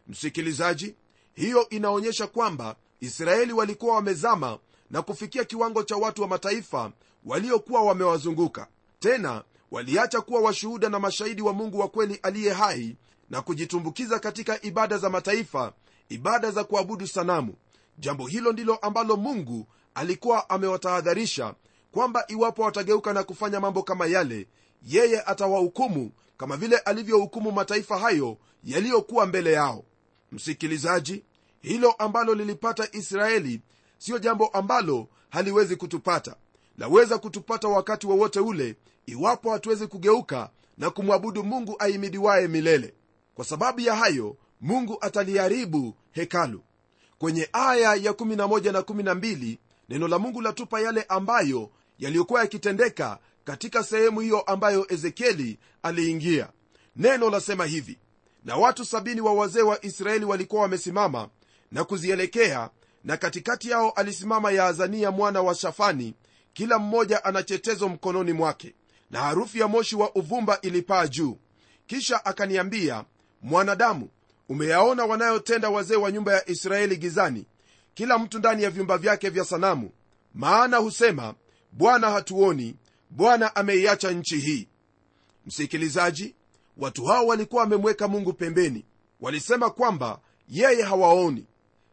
Msikilizaji 0.08 0.96
hiyo 1.34 1.70
inaonyesha 1.70 2.28
kwamba 2.28 2.76
israeli 3.00 3.54
walikuwa 3.54 3.96
wamezama 3.96 4.60
na 4.92 5.02
kufikia 5.02 5.44
kiwango 5.46 5.84
cha 5.84 5.96
watu 5.96 6.22
wa 6.22 6.28
mataifa 6.28 6.92
waliokuwa 7.26 7.82
wamewazunguka. 7.82 8.68
Tena 9.00 9.44
waliacha 9.72 10.22
kuwa 10.22 10.42
washuhuda 10.42 10.90
na 10.90 11.00
mashahidi 11.00 11.42
wa 11.42 11.54
mungu 11.54 11.80
wa 11.80 11.88
kweli 11.88 12.20
aliye 12.24 12.54
hai 12.54 12.98
na 13.30 13.42
kujitumbukiza 13.42 14.20
katika 14.20 14.62
ibada 14.62 14.98
za 14.98 15.10
mataifa 15.10 15.74
ibada 16.10 16.52
za 16.52 16.64
kuabudu 16.64 17.08
sanamu. 17.08 17.54
Jambo 17.98 18.28
hilo 18.28 18.52
ndilo 18.52 18.76
ambalo 18.76 19.16
mungu 19.18 19.68
alikuwa 19.96 20.50
amewatahadharisha 20.50 21.54
kwamba 21.92 22.26
iwapo 22.28 22.62
watageuka 22.62 23.14
na 23.14 23.24
kufanya 23.24 23.60
mambo 23.60 23.84
kama 23.84 24.06
yale 24.06 24.48
yeye 24.86 25.22
atawahukumu 25.22 26.12
kama 26.38 26.58
vile 26.58 26.78
alivyohukumu 26.78 27.52
mataifa 27.52 27.98
hayo 28.00 28.38
yaliyokuwa 28.64 29.26
mbele 29.26 29.52
yao. 29.52 29.84
Msikilizaji 30.32 31.24
hilo 31.62 31.92
ambalo 31.92 32.36
lilipata 32.36 32.88
israeli 32.92 33.62
siyo 33.98 34.20
jambo 34.20 34.48
ambalo 34.48 35.08
haliwezi 35.30 35.76
kutupata 35.76 36.36
laweza 36.80 37.18
kutupata 37.18 37.68
wakati 37.68 38.08
wowote 38.08 38.40
wa 38.40 38.46
ule 38.46 38.76
iwapo 39.06 39.52
hatuwezi 39.52 39.88
kugeuka 39.88 40.50
na 40.78 40.90
kumwabudu 40.90 41.44
mungu 41.44 41.76
aimidiwaye 41.80 42.48
milele. 42.48 42.94
Kwa 43.36 43.46
sababu 43.46 43.80
ya 43.80 43.96
hayo 43.96 44.38
mungu 44.62 44.98
ataliharibu 45.02 45.96
hekalu. 46.12 46.62
Kwenye 47.18 47.50
aya 47.54 47.96
ya 47.96 48.12
11 48.12 48.72
na 48.72 48.80
12 48.82 49.58
neno 49.90 50.08
la 50.08 50.20
mungu 50.20 50.42
latupa 50.42 50.82
yale 50.82 51.06
ambayo 51.10 51.70
yaliyokuwa 52.00 52.42
yakitendeka 52.42 53.20
katika 53.44 53.84
sehemu 53.84 54.20
hiyo 54.20 54.42
ambayo 54.42 54.94
ezekieli 54.94 55.60
aliingia. 55.84 56.50
Neno 56.96 57.30
lasema 57.30 57.66
hivi 57.66 57.98
na 58.46 58.56
watu 58.56 58.86
sabini 58.86 59.22
wa 59.22 59.34
wazee 59.34 59.62
wa 59.62 59.86
israeli 59.86 60.26
walikuwa 60.26 60.62
wamesimama 60.62 61.30
na 61.72 61.84
kuzielekea 61.84 62.70
na 63.04 63.18
katikati 63.18 63.70
yao 63.70 63.90
alisimama 63.90 64.52
yaazania 64.52 65.12
mwana 65.12 65.42
wa 65.42 65.56
shafani 65.56 66.14
kila 66.60 66.80
mmoja 66.80 67.24
ana 67.26 67.44
chetezo 67.44 67.90
mkononi 67.90 68.34
mwake 68.34 68.74
na 69.12 69.20
harufu 69.22 69.58
ya 69.58 69.68
moshi 69.68 69.96
wa 69.96 70.16
uvumba 70.16 70.62
ilipaa 70.62 71.08
juu. 71.08 71.38
Kisha 71.88 72.26
akaniambia 72.26 73.06
mwanadamu 73.42 74.10
umeyaona 74.50 75.06
wanayotenda 75.06 75.70
wazee 75.70 75.96
wa 75.96 76.12
nyumba 76.12 76.34
ya 76.34 76.50
israeli 76.50 76.98
gizani? 76.98 77.46
Kila 77.94 78.18
mtu 78.20 78.40
ndani 78.40 78.64
ya 78.64 78.70
vyumba 78.70 78.98
vyake 78.98 79.30
vya 79.30 79.46
sanamu. 79.46 79.92
Maana 80.34 80.78
husema 80.78 81.34
bwana 81.72 82.12
hatuoni 82.12 82.76
bwana 83.10 83.56
ameiacha 83.56 84.12
nchi 84.12 84.38
hii. 84.38 84.68
Msikilizaji 85.46 86.36
watu 86.78 87.06
hao 87.06 87.28
walikuwa 87.28 87.64
wamemweka 87.64 88.08
mungu 88.08 88.34
pembeni. 88.34 88.86
Walisema 89.22 89.70
kwamba 89.70 90.20
yeye 90.50 90.84
hawaoni. 90.84 91.46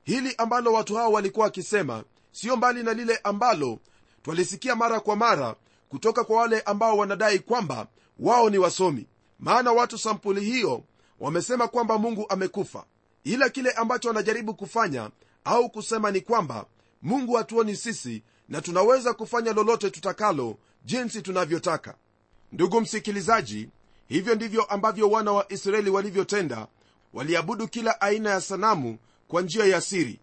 Hili 0.05 0.35
ambalo 0.39 0.73
watu 0.73 0.95
hao 0.95 1.13
walikuwa 1.13 1.45
wakisema 1.47 2.05
siyo 2.33 2.57
mbali 2.57 2.83
na 2.83 2.93
lile 2.93 3.21
ambalo 3.25 3.79
twalisikia 4.27 4.77
mara 4.77 5.01
kwa 5.01 5.17
mara 5.17 5.55
kutoka 5.89 6.25
kwa 6.25 6.37
wale 6.41 6.61
ambao 6.61 6.97
wanadai 6.99 7.39
kwamba 7.39 7.87
wao 8.19 8.51
ni 8.51 8.59
wasomi. 8.59 9.07
Maana 9.39 9.73
watu 9.73 9.99
sampuli 9.99 10.41
hiyo 10.41 10.83
wamesema 11.21 11.69
kwamba 11.69 11.99
mungu 11.99 12.27
amekufa. 12.29 12.85
Ila 13.25 13.49
kile 13.49 13.71
ambacho 13.71 14.09
wanajaribu 14.09 14.55
kufanya 14.55 15.11
au 15.45 15.71
kusema 15.71 16.11
ni 16.11 16.21
kwamba 16.21 16.67
mungu 17.03 17.35
hatuoni 17.35 17.77
sisi 17.77 18.23
na 18.49 18.61
tunaweza 18.61 19.15
kufanya 19.15 19.53
lolote 19.53 19.91
tutakalo 19.91 20.59
jinsi 20.85 21.23
tunavyotaka. 21.23 21.95
Ndugu 22.53 22.81
msikilizaji 22.81 23.69
hivyo 24.09 24.35
ndivyo 24.35 24.63
ambavyo 24.65 25.11
wana 25.11 25.33
wa 25.33 25.53
israeli 25.53 25.91
walivyotenda. 25.91 26.67
Waliabudu 27.15 27.69
kila 27.69 28.01
aina 28.01 28.31
ya 28.31 28.41
sanamu 28.41 28.99
kwa 29.29 29.43
njia 29.43 29.65
ya 29.65 29.81
siri. 29.81 30.21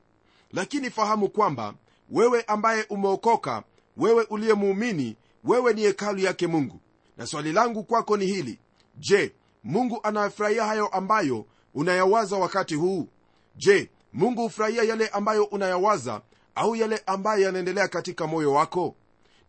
Lakini 0.53 0.89
fahamu 0.89 1.29
kwamba 1.29 1.74
wewe 2.10 2.41
ambaye 2.41 2.86
umeokoka 2.89 3.63
wewe 3.98 4.24
uliye 4.30 4.54
muumini 4.54 5.16
wewe 5.44 5.74
ni 5.74 5.82
hekalu 5.82 6.20
yake 6.20 6.48
mungu. 6.48 6.80
Na 7.18 7.26
swali 7.28 7.52
langu 7.52 7.84
kwako 7.84 8.18
ni 8.18 8.26
hili. 8.26 8.60
Je 8.98 9.36
mungu 9.64 10.00
anayafurahia 10.04 10.66
hayo 10.66 10.88
ambayo 10.88 11.46
unayawaza 11.74 12.38
wakati 12.38 12.76
huu? 12.76 13.08
Je 13.56 13.90
mungu 14.14 14.42
hufurahia 14.42 14.84
yale 14.84 15.08
ambayo 15.08 15.44
unayawaza 15.44 16.22
au 16.56 16.76
yale 16.76 17.02
ambayo 17.06 17.42
yanaendelea 17.44 17.88
katika 17.88 18.28
moyo 18.28 18.54
wako? 18.54 18.96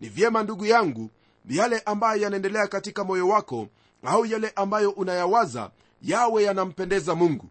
Ni 0.00 0.08
vyema 0.08 0.42
ndugu 0.42 0.66
yangu 0.66 1.10
yale 1.48 1.78
ambayo 1.80 2.22
yanaendelea 2.22 2.66
katika 2.66 3.04
moyo 3.04 3.28
wako 3.28 3.68
au 4.02 4.26
yale 4.26 4.52
ambayo 4.56 4.90
unayawaza 4.90 5.70
yawe 6.02 6.42
yanampendeza 6.42 7.14
mungu. 7.14 7.46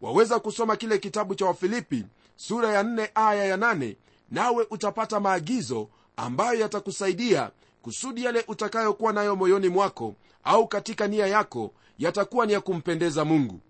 Waweza 0.00 0.38
kusoma 0.40 0.76
kile 0.76 0.98
kitabu 0.98 1.34
cha 1.34 1.46
wafilipi 1.46 2.06
sura 2.36 2.72
ya 2.72 2.82
4 2.82 3.08
aya 3.14 3.44
ya 3.44 3.56
8 3.56 3.96
nawe 4.30 4.66
utapata 4.70 5.20
maagizo 5.20 5.88
ambayo 6.20 6.60
yatakusaidia 6.60 7.50
kusudi 7.82 8.24
yale 8.24 8.44
utakayokuwa 8.48 9.12
nayo 9.12 9.36
moyoni 9.36 9.68
mwako 9.68 10.14
au 10.44 10.68
katika 10.68 11.06
nia 11.08 11.26
yako 11.26 11.72
yatakuwa 11.98 12.46
ni 12.46 12.52
ya 12.52 12.60
kumpendeza 12.60 13.24
mungu. 13.24 13.60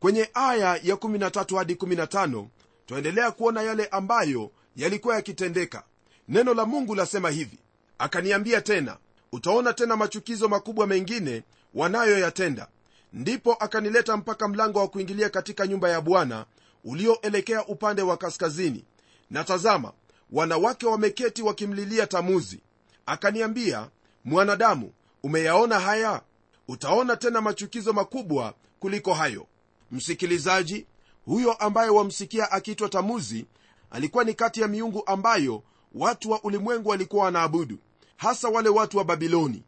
Kwenye 0.00 0.30
aya 0.34 0.80
ya 0.82 0.94
13 0.94 1.56
hadi 1.58 1.74
15 1.74 2.44
twaendelea 2.86 3.30
kuona 3.30 3.62
yale 3.62 3.86
ambayo 3.86 4.50
yalikuwa 4.76 5.14
yakitendeka. 5.14 5.82
Neno 6.28 6.54
la 6.54 6.64
mungu 6.64 6.94
lasema 6.94 7.30
hivi 7.30 7.58
akaniambia 7.98 8.60
tena 8.60 8.96
utaona 9.32 9.72
tena 9.72 9.96
machukizo 9.96 10.48
makubwa 10.48 10.86
mengine 10.86 11.42
wanayoyatenda. 11.74 12.68
Ndipo 13.12 13.52
akanileta 13.54 14.16
mpaka 14.16 14.48
mlango 14.48 14.78
wa 14.78 14.88
kuingilia 14.88 15.28
katika 15.30 15.66
nyumba 15.66 15.88
ya 15.90 16.00
bwana 16.00 16.46
ulioelekea 16.84 17.66
upande 17.66 18.02
wa 18.02 18.16
kaskazini. 18.16 18.84
Na 19.30 19.44
tazama 19.44 19.92
wanawake 20.34 20.86
wameketi 20.86 21.42
wakimlilia 21.42 22.06
tamuzi. 22.06 22.60
Akaniambia 23.06 23.88
mwanadamu 24.24 24.92
umeyaona 25.22 25.80
haya? 25.80 26.22
Utaona 26.68 27.16
tena 27.16 27.40
machukizo 27.40 27.92
makubwa 27.92 28.54
kuliko 28.80 29.14
hayo. 29.14 29.46
Msikilizaji 29.90 30.86
huyo 31.24 31.52
ambaye 31.52 31.90
wamsikia 31.90 32.50
akiitwa 32.52 32.88
tamuzi 32.88 33.46
alikuwa 33.90 34.24
ni 34.24 34.34
kati 34.34 34.60
ya 34.60 34.68
miungu 34.68 35.02
ambayo 35.06 35.62
watu 35.94 36.30
wa 36.30 36.42
ulimwengu 36.44 36.88
walikuwa 36.88 37.24
wanaabudu 37.24 37.78
hasa 38.16 38.48
wale 38.48 38.68
watu 38.68 38.98
wa 38.98 39.04
babiloni. 39.04 39.62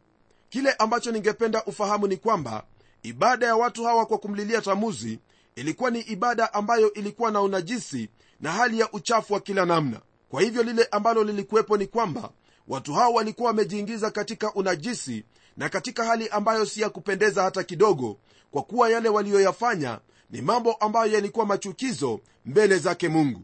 Kile 0.49 0.71
ambacho 0.73 1.11
ningependa 1.11 1.63
ufahamu 1.65 2.07
ni 2.07 2.17
kwamba 2.17 2.63
ibada 3.03 3.45
ya 3.45 3.55
watu 3.55 3.83
hawa 3.83 4.05
kwa 4.05 4.17
kumlilia 4.17 4.61
tamuzi 4.61 5.19
ilikuwa 5.55 5.89
ni 5.91 5.99
ibada 5.99 6.53
ambayo 6.53 6.93
ilikuwa 6.93 7.31
na 7.31 7.41
unajisi 7.41 8.09
na 8.39 8.51
hali 8.51 8.79
ya 8.79 8.91
uchafu 8.91 9.33
wa 9.33 9.39
kila 9.39 9.65
namna 9.65 10.01
kwa 10.29 10.41
hivyo 10.41 10.63
lile 10.63 10.87
ambalo 10.91 11.23
lilikuwepo 11.23 11.77
ni 11.77 11.87
kwamba 11.87 12.29
watu 12.67 12.93
hao 12.93 13.13
walikuwa 13.13 13.47
wamejiingiza 13.47 14.11
katika 14.11 14.53
unajisi 14.53 15.23
na 15.57 15.69
katika 15.69 16.03
hali 16.05 16.29
ambayo 16.29 16.65
si 16.65 16.81
ya 16.81 16.89
kupendeza 16.89 17.43
hata 17.43 17.63
kidogo 17.63 18.17
kwa 18.51 18.63
kuwa 18.63 18.89
yale 18.89 19.09
waliyoyafanya 19.09 19.99
ni 20.29 20.41
mambo 20.41 20.73
ambayo 20.73 21.11
yalikuwa 21.13 21.45
machukizo 21.45 22.19
mbele 22.45 22.77
zake 22.77 23.09
mungu. 23.09 23.41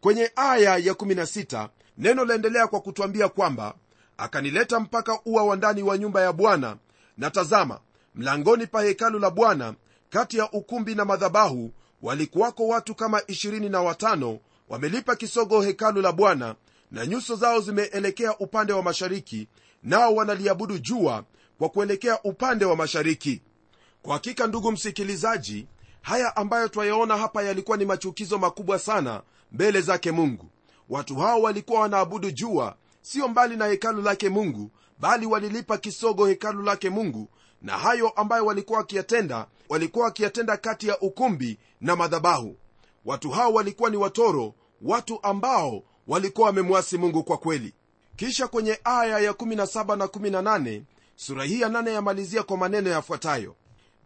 Kwenye 0.00 0.32
aya 0.36 0.76
ya 0.76 0.92
16 0.92 1.68
neno 1.98 2.24
laendelea 2.24 2.66
kwa 2.66 2.80
kutwambia 2.80 3.28
kwamba 3.28 3.74
akanileta 4.16 4.80
mpaka 4.80 5.20
ua 5.24 5.44
wa 5.44 5.56
ndani 5.56 5.82
wa 5.82 5.98
nyumba 5.98 6.22
ya 6.22 6.32
bwana. 6.32 6.76
Na 7.18 7.30
tazama 7.30 7.80
mlangoni 8.14 8.66
pa 8.66 8.82
hekalu 8.82 9.18
la 9.18 9.30
bwana 9.30 9.74
kati 10.10 10.38
ya 10.38 10.50
ukumbi 10.52 10.94
na 10.94 11.04
madhabahu 11.04 11.70
walikuwako 12.02 12.66
watu 12.66 12.94
kama 12.94 13.18
25 13.20 14.38
wamelipa 14.68 15.16
kisogo 15.16 15.62
hekalu 15.62 16.00
la 16.00 16.12
bwana 16.12 16.54
na 16.90 17.06
nyuso 17.06 17.36
zao 17.36 17.60
zimeelekea 17.60 18.38
upande 18.38 18.72
wa 18.72 18.82
mashariki 18.82 19.48
nao 19.82 20.14
wanaliabudu 20.14 20.78
jua 20.78 21.24
kwa 21.58 21.68
kuelekea 21.68 22.22
upande 22.22 22.64
wa 22.64 22.76
mashariki. 22.76 23.42
Kwa 24.02 24.12
hakika 24.14 24.46
ndugu 24.46 24.72
msikilizaji 24.72 25.66
haya 26.02 26.36
ambayo 26.36 26.68
twayaona 26.68 27.16
hapa 27.16 27.42
yalikuwa 27.42 27.76
ni 27.76 27.84
machukizo 27.84 28.38
makubwa 28.38 28.78
sana 28.78 29.22
mbele 29.52 29.80
zake 29.80 30.12
mungu. 30.12 30.50
Watu 30.88 31.16
hao 31.16 31.42
walikuwa 31.42 31.80
wanaabudu 31.80 32.30
jua 32.30 32.76
sio 33.02 33.28
mbali 33.28 33.56
na 33.56 33.66
hekalu 33.66 34.02
lake 34.02 34.28
mungu 34.28 34.70
bali 34.98 35.26
walilipa 35.26 35.78
kisogo 35.78 36.26
hekalu 36.26 36.62
lake 36.62 36.90
mungu 36.90 37.28
na 37.62 37.78
hayo 37.78 38.08
ambayo 38.08 38.46
walikuwa 38.46 38.78
wakiyatenda 38.78 39.46
walikuwa 39.68 40.04
wakiyatenda 40.04 40.56
kati 40.56 40.88
ya 40.88 41.00
ukumbi 41.00 41.58
na 41.80 41.96
madhabahu 41.96 42.56
watu 43.04 43.30
hao 43.30 43.52
walikuwa 43.52 43.90
ni 43.90 43.96
watoro 43.96 44.54
watu 44.82 45.18
ambao 45.22 45.82
walikuwa 46.06 46.46
wamemwasi 46.46 46.98
mungu 46.98 47.24
kwa 47.24 47.36
kweli. 47.38 47.74
Kisha 48.16 48.48
kwenye 48.48 48.80
aya 48.84 49.18
ya 49.18 49.32
17 49.32 49.96
na 49.96 50.04
18 50.06 50.82
sura 51.16 51.44
hii 51.44 51.60
ya 51.60 51.68
8 51.68 51.92
yamalizia 51.92 52.42
kwa 52.42 52.56
maneno 52.56 52.90
yafuatayo. 52.90 53.56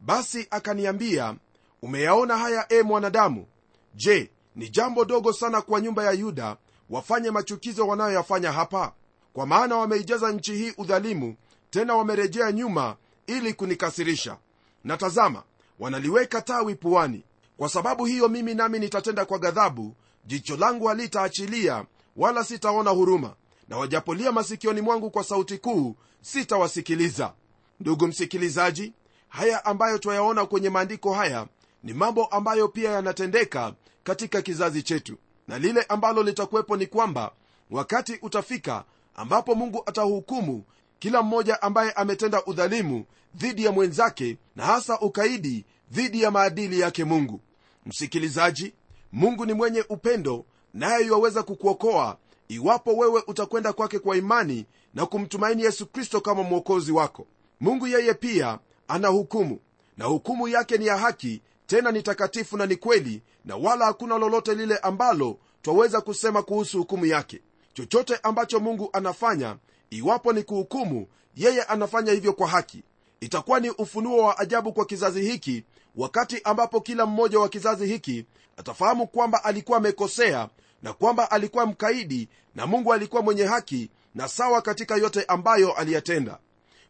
Basi 0.01 0.47
akaniambia 0.51 1.37
umeyaona 1.83 2.37
haya 2.39 2.67
e 2.73 2.83
mwanadamu? 2.83 3.47
Je 3.95 4.31
ni 4.57 4.69
jambo 4.69 5.05
dogo 5.05 5.33
sana 5.33 5.63
kwa 5.63 5.81
nyumba 5.81 6.05
ya 6.05 6.13
yuda 6.13 6.57
wafanye 6.91 7.31
machukizo 7.31 7.87
wanayoyafanya 7.87 8.53
hapa? 8.53 8.93
Kwa 9.33 9.47
maana 9.47 9.77
wameijaza 9.77 10.33
nchi 10.33 10.55
hii 10.55 10.73
udhalimu 10.79 11.37
tena 11.71 11.95
wamerejea 11.95 12.53
nyuma 12.53 12.97
ili 13.27 13.55
kunikasirisha. 13.55 14.37
Na 14.85 14.97
tazama 14.97 15.43
wanaliweka 15.79 16.43
tawi 16.43 16.75
puani 16.75 17.25
kwa 17.59 17.69
sababu 17.69 18.05
hiyo 18.05 18.29
mimi 18.29 18.55
nami 18.55 18.79
nitatenda 18.79 19.25
kwa 19.25 19.39
ghadhabu 19.39 19.95
jicho 20.27 20.57
langu 20.57 20.87
halitaachilia 20.87 21.85
wala 22.17 22.45
sitaona 22.45 22.91
huruma. 22.91 23.35
Na 23.69 23.77
wajapolia 23.77 24.33
masikioni 24.33 24.81
mwangu 24.81 25.11
kwa 25.11 25.25
sauti 25.25 25.59
kuu 25.59 25.97
sitawasikiliza. 26.21 27.33
Ndugu 27.81 28.07
msikilizaji 28.07 28.93
haya 29.29 29.65
ambayo 29.65 29.99
twayaona 29.99 30.47
kwenye 30.47 30.71
maandiko 30.71 31.15
haya 31.15 31.47
ni 31.83 31.93
mambo 31.93 32.25
ambayo 32.27 32.69
pia 32.69 32.91
yanatendeka 32.91 33.75
katika 34.05 34.43
kizazi 34.43 34.83
chetu. 34.83 35.17
Na 35.49 35.59
lile 35.59 35.83
ambalo 35.83 36.23
litakuwepo 36.23 36.77
ni 36.77 36.87
kwamba 36.87 37.33
wakati 37.71 38.19
utafika 38.23 38.85
ambapo 39.15 39.55
mungu 39.55 39.83
atahukumu 39.87 40.65
kila 40.99 41.23
mmoja 41.23 41.63
ambaye 41.63 41.93
ametenda 41.93 42.45
udhalimu 42.45 43.05
dhidi 43.35 43.65
ya 43.65 43.73
mwenzake 43.73 44.37
na 44.57 44.65
hasa 44.67 45.01
ukaidi 45.01 45.65
dhidi 45.91 46.23
ya 46.23 46.31
maadili 46.31 46.81
yake 46.81 47.05
mungu 47.05 47.41
msikilizaji 47.89 48.73
mungu 49.13 49.47
ni 49.47 49.53
mwenye 49.53 49.85
upendo 49.89 50.45
naye 50.75 51.07
yuwaweza 51.07 51.43
kukuokoa 51.43 52.17
iwapo 52.49 52.97
wewe 52.97 53.23
utakwenda 53.27 53.73
kwake 53.73 53.99
kwa 53.99 54.17
imani 54.17 54.67
na 54.95 55.07
kumtumaini 55.07 55.63
yesu 55.63 55.87
kristo 55.87 56.21
kama 56.21 56.43
mwokozi 56.43 56.93
wako. 56.93 57.27
Mungu 57.61 57.87
yeye 57.87 58.15
pia 58.15 58.59
ana 58.89 59.09
hukumu 59.09 59.61
na 59.97 60.05
hukumu 60.05 60.49
yake 60.49 60.79
ni 60.79 60.87
ya 60.87 60.97
haki 60.99 61.43
tena 61.67 61.93
ni 61.93 62.03
takatifu 62.03 62.57
na 62.57 62.67
ni 62.67 62.77
kweli 62.77 63.23
na 63.45 63.57
wala 63.57 63.85
hakuna 63.85 64.19
lolote 64.19 64.55
lile 64.55 64.77
ambalo 64.77 65.39
twaweza 65.63 66.01
kusema 66.01 66.43
kuhusu 66.43 66.79
hukumu 66.79 67.07
yake. 67.07 67.43
Chochote 67.75 68.17
ambacho 68.23 68.61
mungu 68.61 68.91
anafanya 68.93 69.57
iwapo 69.91 70.33
ni 70.33 70.43
kuhukumu 70.43 71.07
yeye 71.37 71.63
anafanya 71.63 72.13
hivyo 72.13 72.33
kwa 72.33 72.49
haki 72.49 72.83
itakuwa 73.21 73.61
ni 73.61 73.71
ufunuo 73.71 74.23
wa 74.25 74.39
ajabu 74.39 74.73
kwa 74.73 74.85
kizazi 74.85 75.23
hiki 75.23 75.65
wakati 75.97 76.41
ambapo 76.45 76.81
kila 76.81 77.07
mmoja 77.07 77.39
wa 77.39 77.49
kizazi 77.49 77.87
hiki 77.87 78.25
atafahamu 78.57 79.07
kwamba 79.07 79.45
alikuwa 79.45 79.79
amekosea 79.79 80.49
na 80.83 80.93
kwamba 80.93 81.31
alikuwa 81.31 81.67
mkaidi 81.67 82.29
na 82.55 82.67
mungu 82.67 82.93
alikuwa 82.93 83.23
mwenye 83.23 83.45
haki 83.45 83.91
na 84.15 84.29
sawa 84.29 84.63
katika 84.63 84.97
yote 84.97 85.25
ambayo 85.25 85.73
aliyatenda. 85.73 86.39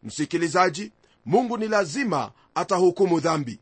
Msikilizaji 0.02 0.92
mungu 1.26 1.56
ni 1.58 1.68
lazima 1.68 2.32
atahukumu 2.54 3.20
dhambi. 3.20 3.60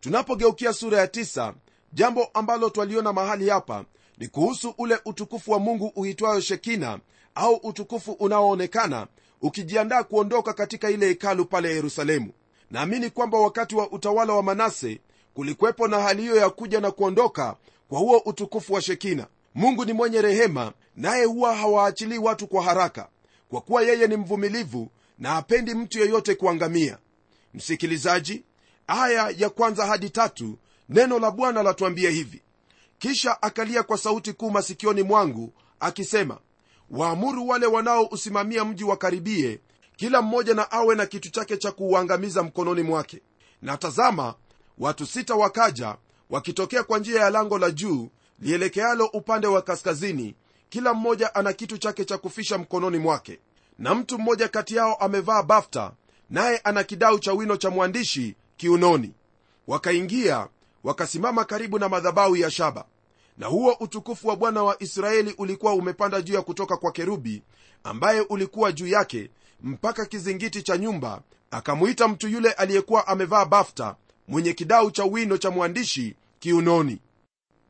Tunapogeukia 0.00 0.72
sura 0.72 0.98
ya 0.98 1.06
tisa, 1.08 1.54
jambo 1.92 2.24
ambalo 2.34 2.70
twaliona 2.70 3.12
mahali 3.12 3.48
hapa 3.48 3.84
ni 4.18 4.28
kuhusu 4.28 4.74
ule 4.78 4.98
utukufu 5.04 5.50
wa 5.52 5.58
mungu 5.58 5.92
uitwayo 5.96 6.40
shekina 6.40 6.98
au 7.34 7.54
utukufu 7.54 8.12
unaoonekana 8.12 9.06
ukijiandaa 9.42 10.02
kuondoka 10.02 10.52
katika 10.52 10.90
ile 10.90 11.06
hekalu 11.08 11.44
pale 11.44 11.74
yerusalemu. 11.74 12.32
Naamini 12.70 13.10
kwamba 13.10 13.38
wakati 13.38 13.74
wa 13.74 13.90
utawala 13.90 14.32
wa 14.32 14.42
manase 14.42 15.00
kulikwepo 15.34 15.88
na 15.88 16.00
hali 16.00 16.22
hiyo 16.22 16.36
ya 16.36 16.50
kuja 16.50 16.80
na 16.80 16.90
kuondoka 16.90 17.56
kwa 17.88 17.98
huo 17.98 18.18
utukufu 18.24 18.72
wa 18.72 18.82
shekina. 18.82 19.26
Mungu 19.54 19.84
ni 19.84 19.92
mwenye 19.92 20.22
rehema 20.22 20.72
naye 20.96 21.24
huwa 21.24 21.54
hawaachilii 21.56 22.18
watu 22.18 22.46
kwa 22.46 22.62
haraka 22.62 23.08
kwa 23.48 23.60
kuwa 23.60 23.82
yeye 23.82 24.06
ni 24.06 24.16
mvumilivu 24.16 24.88
na 25.18 25.30
hapendi 25.30 25.74
mtu 25.74 25.98
yeyote 25.98 26.34
kuangamia. 26.34 26.98
Msikilizaji 27.54 28.44
aya 28.86 29.34
ya 29.38 29.50
kwanza 29.50 29.86
hadi 29.86 30.10
tatu 30.10 30.58
neno 30.88 31.18
la 31.18 31.30
bwana 31.30 31.62
latuambia 31.62 32.10
hivi. 32.10 32.42
Kisha 32.98 33.42
akalia 33.42 33.82
kwa 33.82 33.98
sauti 33.98 34.32
kuu 34.32 34.50
masikioni 34.50 35.02
mwangu 35.02 35.52
akisema 35.80 36.38
waamuru 36.90 37.48
wale 37.48 37.66
wanaousimamia 37.66 38.64
mji 38.64 38.84
wakaribie 38.84 39.60
kila 39.96 40.22
mmoja 40.22 40.54
na 40.54 40.70
awe 40.70 40.94
na 40.94 41.06
kitu 41.06 41.30
chake 41.30 41.56
cha 41.56 41.72
kuuangamiza 41.72 42.42
mkononi 42.42 42.82
mwake. 42.82 43.20
Na 43.62 43.76
tazama 43.76 44.34
watu 44.78 45.06
sita 45.06 45.34
wakaja 45.34 45.96
wakitokea 46.30 46.82
kwa 46.82 46.98
njia 46.98 47.20
ya 47.20 47.30
lango 47.30 47.58
la 47.58 47.70
juu 47.70 48.08
lielekealo 48.40 49.06
upande 49.06 49.46
wa 49.46 49.62
kaskazini 49.62 50.34
kila 50.68 50.94
mmoja 50.94 51.34
ana 51.34 51.52
kitu 51.52 51.78
chake 51.78 52.04
cha 52.04 52.18
kufisha 52.18 52.58
mkononi 52.58 52.98
mwake. 52.98 53.38
Na 53.78 53.94
mtu 53.94 54.18
mmoja 54.18 54.48
kati 54.48 54.76
yao 54.76 54.94
amevaa 54.94 55.42
bafta 55.42 55.92
naye 56.30 56.58
ana 56.64 56.84
kidau 56.84 57.18
cha 57.18 57.32
wino 57.32 57.56
cha 57.56 57.70
mwandishi 57.70 58.36
kiunoni. 58.56 59.14
Wakaingia 59.66 60.48
wakasimama 60.84 61.44
karibu 61.44 61.78
na 61.78 61.88
madhabahu 61.88 62.36
ya 62.36 62.50
shaba 62.50 62.84
na 63.38 63.46
huo 63.46 63.76
utukufu 63.80 64.28
wa 64.28 64.36
bwana 64.36 64.62
wa 64.62 64.82
israeli 64.82 65.34
ulikuwa 65.38 65.72
umepanda 65.74 66.22
juu 66.22 66.34
ya 66.34 66.42
kutoka 66.42 66.76
kwa 66.76 66.92
kerubi 66.92 67.42
ambaye 67.84 68.20
ulikuwa 68.20 68.72
juu 68.72 68.86
yake 68.86 69.30
mpaka 69.62 70.06
kizingiti 70.06 70.62
cha 70.62 70.76
nyumba. 70.78 71.22
Akamuita 71.50 72.08
mtu 72.08 72.28
yule 72.28 72.52
aliyekuwa 72.52 73.06
amevaa 73.06 73.44
bafta 73.44 73.96
mwenye 74.28 74.52
kidau 74.52 74.90
cha 74.90 75.04
wino 75.04 75.38
cha 75.38 75.50
mwandishi 75.50 76.14
kiunoni. 76.38 76.98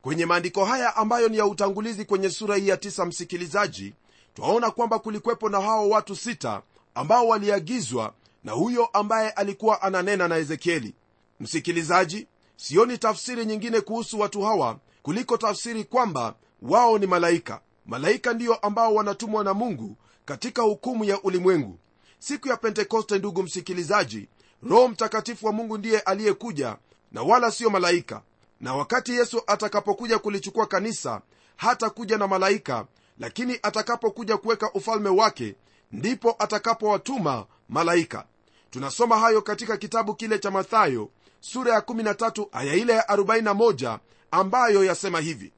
Kwenye 0.03 0.27
maandiko 0.27 0.65
haya 0.65 0.97
ambayo 0.97 1.29
ni 1.29 1.37
ya 1.37 1.47
utangulizi 1.47 2.05
kwenye 2.05 2.31
sura 2.31 2.57
hii 2.57 2.69
ya 2.69 2.77
tisa 2.77 3.05
msikilizaji 3.07 3.95
twaona 4.35 4.71
kwamba 4.71 4.99
kulikwepo 4.99 5.49
na 5.49 5.61
hao 5.61 5.89
watu 5.89 6.17
sita 6.17 6.63
ambao 6.95 7.29
waliagizwa 7.29 8.15
na 8.45 8.53
huyo 8.53 8.87
ambaye 8.87 9.31
alikuwa 9.31 9.83
ananena 9.83 10.29
na 10.29 10.37
ezekieli. 10.37 10.95
Msikilizaji 11.41 12.27
sioni 12.57 12.99
tafsiri 12.99 13.45
nyingine 13.47 13.81
kuhusu 13.81 14.21
watu 14.21 14.43
hawa 14.43 14.79
kuliko 15.07 15.37
tafsiri 15.37 15.85
kwamba 15.85 16.35
wao 16.63 16.99
ni 16.99 17.07
malaika. 17.07 17.61
Malaika 17.87 18.33
ndiyo 18.33 18.55
ambao 18.55 18.95
wanatumwa 18.95 19.45
na 19.45 19.55
mungu 19.55 19.97
katika 20.25 20.63
hukumu 20.63 21.05
ya 21.05 21.23
ulimwengu. 21.23 21.79
Siku 22.19 22.49
ya 22.49 22.57
pentekoste 22.57 23.19
ndugu 23.19 23.43
msikilizaji 23.43 24.29
roho 24.63 24.89
mtakatifu 24.89 25.47
wa 25.47 25.53
mungu 25.53 25.79
ndiye 25.79 26.01
aliyekuja 26.01 26.77
na 27.13 27.23
wala 27.23 27.51
siyo 27.51 27.71
malaika. 27.71 28.23
Na 28.61 28.75
wakati 28.75 29.13
yesu 29.15 29.43
atakapokuja 29.47 30.19
kulichukua 30.19 30.67
kanisa 30.67 31.21
hata 31.57 31.91
kuja 31.91 32.19
na 32.19 32.27
malaika 32.29 32.87
lakini 33.19 33.59
atakapokuja 33.63 34.37
kuweka 34.37 34.73
ufalme 34.73 35.09
wake 35.09 35.55
ndipo 35.93 36.37
atakapowatuma 36.39 37.47
malaika. 37.69 38.27
Tunasoma 38.71 39.19
hayo 39.19 39.43
katika 39.43 39.77
kitabu 39.77 40.15
kile 40.15 40.39
cha 40.39 40.51
mathayo 40.51 41.11
sura 41.41 41.75
ya 41.75 41.81
13 41.81 42.47
aya 42.53 42.75
ile 42.75 42.93
ya 42.93 43.03
41 43.09 43.99
ambayo 44.31 44.85
yasema 44.85 45.21
hivi 45.21 45.53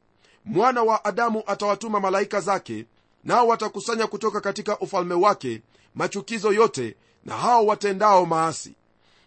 mwana 0.44 0.82
wa 0.82 1.04
adamu 1.04 1.42
atawatuma 1.46 2.00
malaika 2.00 2.40
zake 2.40 2.86
nao 3.24 3.48
watakusanya 3.48 4.06
kutoka 4.06 4.40
katika 4.40 4.78
ufalme 4.78 5.14
wake 5.14 5.62
machukizo 5.94 6.52
yote 6.52 6.96
na 7.24 7.36
hao 7.36 7.66
watendao 7.66 8.26
maasi. 8.26 8.74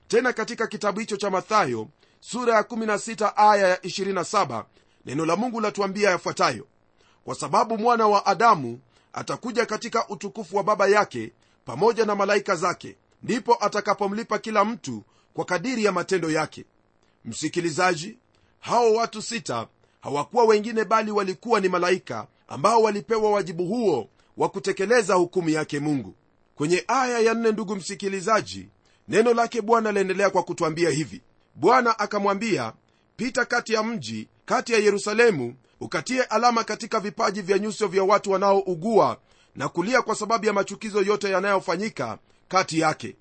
Tena 0.08 0.34
katika 0.34 0.68
kitabu 0.68 1.00
hicho 1.00 1.18
cha 1.18 1.30
mathayo 1.30 1.88
sura 2.20 2.56
ya 2.56 2.62
16 2.62 3.34
aya 3.36 3.68
ya 3.68 3.76
27 3.76 4.64
neno 5.06 5.26
la 5.26 5.36
mungu 5.36 5.60
latuambia 5.62 6.10
yafuatayo 6.10 6.68
kwa 7.26 7.36
sababu 7.36 7.78
mwana 7.78 8.08
wa 8.08 8.26
adamu 8.26 8.80
atakuja 9.14 9.66
katika 9.66 10.08
utukufu 10.10 10.58
wa 10.58 10.64
baba 10.64 10.88
yake 10.88 11.32
pamoja 11.66 12.06
na 12.06 12.16
malaika 12.16 12.56
zake 12.56 12.98
ndipo 13.24 13.58
atakapomlipa 13.66 14.40
kila 14.40 14.66
mtu 14.66 15.04
kwa 15.34 15.46
kadiri 15.46 15.84
ya 15.86 15.92
matendo 15.92 16.32
yake. 16.32 16.66
Msikilizaji 17.26 18.18
hao 18.62 18.94
watu 18.94 19.22
sita 19.22 19.68
hawakuwa 20.02 20.44
wengine 20.46 20.86
bali 20.86 21.12
walikuwa 21.12 21.60
ni 21.60 21.70
malaika 21.70 22.28
ambao 22.48 22.82
walipewa 22.82 23.32
wajibu 23.32 23.66
huo 23.66 24.10
wa 24.38 24.50
kutekeleza 24.50 25.14
hukumu 25.14 25.50
yake 25.50 25.80
mungu. 25.80 26.16
Kwenye 26.56 26.84
aya 26.88 27.20
ya 27.20 27.34
nne 27.34 27.52
ndugu 27.52 27.76
msikilizaji 27.76 28.70
neno 29.08 29.34
lake 29.34 29.62
bwana 29.62 29.92
laendelea 29.92 30.30
kwa 30.30 30.44
kutwambia 30.44 30.90
hivi. 30.90 31.22
Bwana 31.56 32.00
akamwambia 32.00 32.74
pita 33.18 33.46
kati 33.46 33.74
ya 33.74 33.84
mji 33.84 34.28
kati 34.46 34.74
ya 34.74 34.80
yerusalemu 34.80 35.56
ukatie 35.80 36.24
alama 36.24 36.64
katika 36.64 37.00
vipaji 37.00 37.42
vya 37.42 37.60
nyuso 37.60 37.88
vya 37.88 38.04
watu 38.04 38.32
wanaougua 38.32 39.18
na 39.56 39.70
kulia 39.70 40.02
kwa 40.02 40.16
sababu 40.16 40.46
ya 40.46 40.54
machukizo 40.54 41.02
yote 41.02 41.30
yanayofanyika 41.30 42.18
kati 42.48 42.80
yake. 42.80 43.16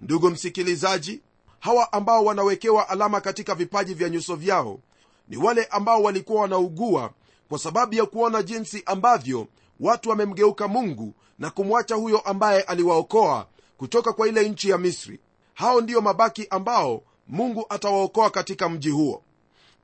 Ndugu 0.00 0.30
msikilizaji 0.30 1.20
hawa 1.64 1.92
ambao 1.92 2.24
wanawekewa 2.24 2.88
alama 2.88 3.20
katika 3.20 3.54
vipaji 3.54 3.94
vya 3.94 4.08
nyuso 4.08 4.36
vyao 4.36 4.80
ni 5.28 5.36
wale 5.36 5.64
ambao 5.64 6.02
walikuwa 6.02 6.42
wanaugua 6.42 7.10
kwa 7.48 7.58
sababu 7.58 7.94
ya 7.94 8.06
kuona 8.06 8.42
jinsi 8.42 8.82
ambavyo 8.86 9.46
watu 9.80 10.10
wamemgeuka 10.10 10.68
mungu 10.68 11.14
na 11.38 11.50
kumwacha 11.50 11.94
huyo 11.94 12.18
ambaye 12.20 12.62
aliwaokoa 12.62 13.46
kutoka 13.76 14.12
kwa 14.12 14.28
ile 14.28 14.48
nchi 14.48 14.70
ya 14.70 14.78
misri. 14.78 15.20
Hao 15.54 15.80
ndiyo 15.80 16.00
mabaki 16.00 16.46
ambao 16.50 17.02
mungu 17.28 17.66
atawaokoa 17.68 18.30
katika 18.30 18.68
mji 18.68 18.90
huo. 18.90 19.22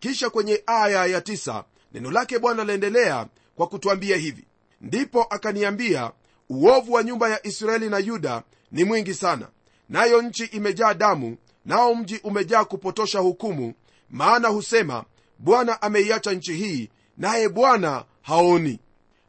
Kisha 0.00 0.30
kwenye 0.30 0.62
aya 0.66 1.06
ya 1.06 1.20
tisa, 1.20 1.64
neno 1.92 2.10
lake 2.10 2.38
bwana 2.38 2.64
laendelea 2.64 3.26
kwa 3.56 3.66
kutwambia 3.66 4.16
hivi. 4.16 4.44
Ndipo 4.80 5.22
akaniambia 5.22 6.12
uovu 6.50 6.92
wa 6.92 7.02
nyumba 7.02 7.28
ya 7.28 7.46
israeli 7.46 7.88
na 7.88 7.98
yuda 7.98 8.42
ni 8.72 8.84
mwingi 8.84 9.14
sana 9.14 9.48
nayo 9.88 10.22
nchi 10.22 10.44
imejaa 10.44 10.94
damu 10.94 11.36
nao 11.64 11.94
mji 11.94 12.20
umejaa 12.24 12.64
kupotosha 12.64 13.18
hukumu 13.18 13.74
maana 14.10 14.48
husema 14.48 15.04
bwana 15.38 15.82
ameiacha 15.82 16.32
nchi 16.32 16.52
hii 16.54 16.90
naye 17.16 17.48
bwana 17.48 18.04
haoni. 18.22 18.80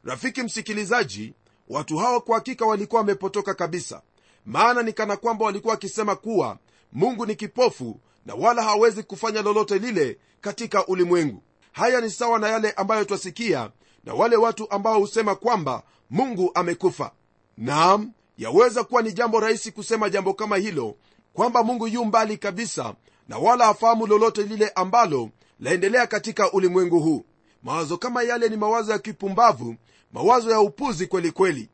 Rafiki 0.04 0.44
msikilizaji 0.44 1.34
watu 1.70 1.98
hawa 1.98 2.22
kwa 2.22 2.36
hakika 2.36 2.66
walikuwa 2.66 3.02
wamepotoka 3.02 3.54
kabisa 3.54 4.02
maana 4.46 4.84
ni 4.84 4.94
kana 4.94 5.18
kwamba 5.18 5.46
walikuwa 5.46 5.72
wakisema 5.74 6.16
kuwa 6.16 6.58
mungu 6.94 7.26
ni 7.26 7.36
kipofu 7.36 8.00
na 8.26 8.36
wala 8.36 8.64
hawezi 8.64 9.04
kufanya 9.04 9.42
lolote 9.42 9.78
lile 9.80 10.18
katika 10.42 10.88
ulimwengu. 10.88 11.44
Haya 11.72 12.02
ni 12.02 12.10
sawa 12.10 12.40
na 12.40 12.48
yale 12.50 12.72
ambayo 12.72 13.06
twasikia 13.06 13.72
na 14.04 14.14
wale 14.14 14.36
watu 14.36 14.72
ambao 14.72 15.00
husema 15.00 15.36
kwamba 15.36 15.84
mungu 16.10 16.52
amekufa. 16.54 17.12
Naam 17.58 18.12
yaweza 18.38 18.84
kuwa 18.84 19.02
ni 19.02 19.12
jambo 19.14 19.40
rahisi 19.40 19.72
kusema 19.72 20.10
jambo 20.10 20.34
kama 20.34 20.58
hilo 20.58 20.96
kwamba 21.34 21.64
mungu 21.64 21.88
yu 21.88 22.06
mbali 22.06 22.38
kabisa 22.38 22.96
na 23.28 23.38
wala 23.38 23.66
hafahamu 23.66 24.08
lolote 24.08 24.44
lile 24.44 24.70
ambalo 24.70 25.30
laendelea 25.60 26.08
katika 26.08 26.52
ulimwengu 26.52 27.00
huu. 27.00 27.26
Mawazo 27.64 27.98
kama 27.98 28.24
yale 28.24 28.50
ni 28.50 28.58
mawazo 28.58 28.92
ya 28.92 29.00
kipumbavu 29.00 29.76
mawazo 30.14 30.52
ya 30.52 30.60
upuzi 30.60 31.08
kweli 31.08 31.32
kweli. 31.32 31.70